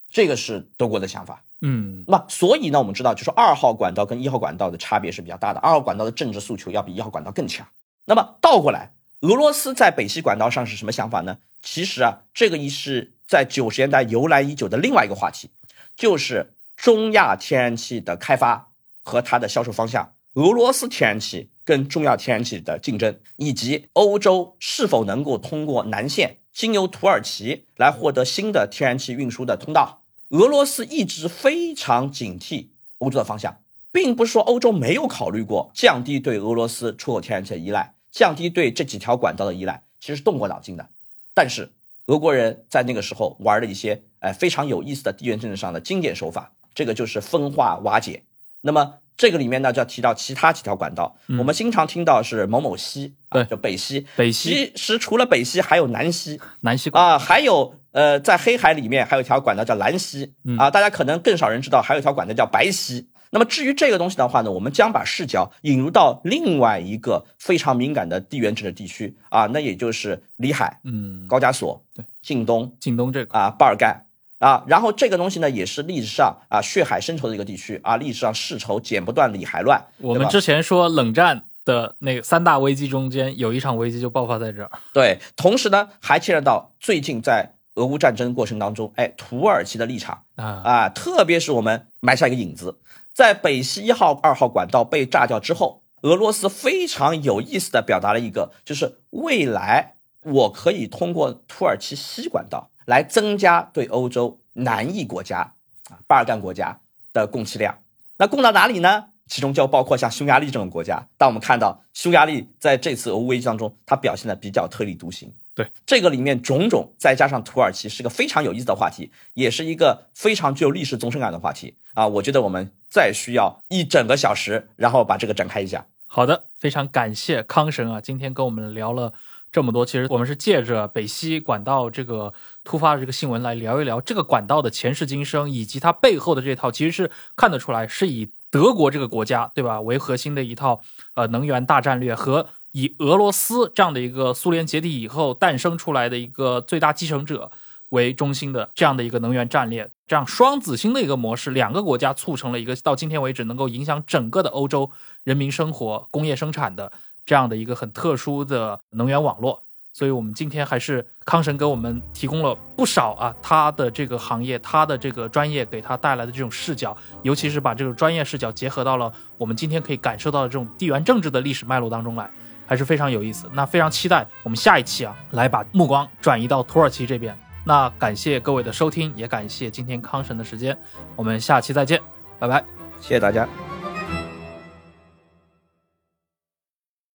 [0.10, 1.44] 这个是德国的想法。
[1.62, 7.68] 嗯，那所以呢，我们知道，就是二号管道跟一号管道的差别是比较大的，二号管道的政治诉求要比一号管道更强。
[8.06, 11.40] 那么倒过来，俄罗斯在北溪管道上是什么想法呢？
[11.62, 13.14] 其实啊，这个一是。
[13.30, 15.52] 在九十年代由来已久的另外一个话题，
[15.96, 18.72] 就是中亚天然气的开发
[19.04, 30.02] 和它的销售方向，俄罗斯天然气跟中亚天然气的竞争，以及欧洲是否能够通过南线经由土耳其来获得新的天然气运输的通道。
[30.30, 33.60] 俄罗斯一直非常警惕欧洲的方向，
[33.92, 40.88] 并不是说欧洲没有考虑过降低对俄罗斯出口天然气的依赖，降低对这几条管道的依赖，其实是动过脑筋的，
[41.34, 41.70] 但是。
[42.06, 48.24] 俄国人在那个时候玩了一些哎非常有意思的地缘政治上的经典手法，这个就是分化瓦解。
[48.62, 51.16] 那么这个里面呢，就要提到其他几条管道。
[51.38, 54.08] 我们经常听到是某某西，对，就北西。
[54.16, 56.42] 北西其实除了北西，还有南西。
[56.62, 63.08] 南西啊，还有呃，在黑海里面还有一条管道叫蓝溪啊，大家可能更少人知道，还有一条管道叫白溪。
[63.32, 74.06] 那么至于这个东西的话呢，我们将把视角引入到另外一个非常敏感的地缘政治地区啊，那也就是里海，嗯，高加索，对，近东，近东这个啊，巴尔干
[74.40, 79.86] 啊，然后这个东西呢，也是历史上啊血海深仇的一个地区啊，历史上世仇剪不断，理还乱。
[80.00, 84.72] 我们之前说冷战的那个三大危机中间有一场危机就爆发在这儿。
[84.92, 92.80] 对，同时呢，还牵扯到最近在俄乌战争过程当中，哎，土耳其的立场啊啊，特别是我们埋下一个引子。
[93.20, 105.56] 在北溪一号、二号管道被炸掉之后，俄罗斯非常有意思的表达了一个，就是未来我可以通过土耳其西管道来增加对欧洲南翼国家
[105.90, 106.80] 啊巴尔干国家
[107.12, 107.80] 的供气量。
[108.20, 109.08] 那供到哪里呢？
[109.28, 111.06] 其中就包括像匈牙利这种国家。
[111.18, 115.34] 但我们看到匈牙利在这次俄乌危机当中，它表现的比较特立独行。
[115.60, 122.08] 对这个里面种种，再加上土耳其是个非常有意思的话题，也是一个非常具有历史纵深感的话题啊！
[122.08, 125.86] 我觉得我们再需要一整个小时，然后把这个展开一下。
[126.08, 129.12] 好的，非常感谢康神啊，今天跟我们聊了
[129.52, 129.86] 这么多。
[129.86, 132.34] 其实我们是借着北溪管道这个
[132.64, 140.80] 突发的这个新闻来聊一聊这个管道的前世今生，以及它背后的这套，其实是看得出来是以德国这个国家对吧为核心的一套
[141.16, 142.48] 呃能源大战略和。
[142.72, 147.52] 以俄罗斯这样的一个苏联解体以后诞生出来的一个最大继承者
[147.90, 154.92] 为中心的这样的一个能源战略，这样双子星的一个模式，两个国家促成了一个到今天为止能够影响整个的欧洲
[155.24, 156.92] 人民生活、工业生产的
[157.26, 159.64] 这样的一个很特殊的能源网络。
[159.92, 172.30] 所以，我们今天还是康神给我们提供了不少啊，他的这个行业，他的这个专业给他带来的这种视角，尤其是把这个专业视角结合到了我们今天可以感受到的这种地缘政治的历史脉络当中来。
[172.70, 177.36] 还是非常有意思，那非常期待我们下一期啊，来把目光转移到土耳其这边。
[177.66, 180.78] 那感谢各位的收听，也感谢今天康神的时间，
[181.16, 182.00] 我们下期再见，
[182.38, 182.64] 拜拜，
[183.02, 183.69] 谢谢大家。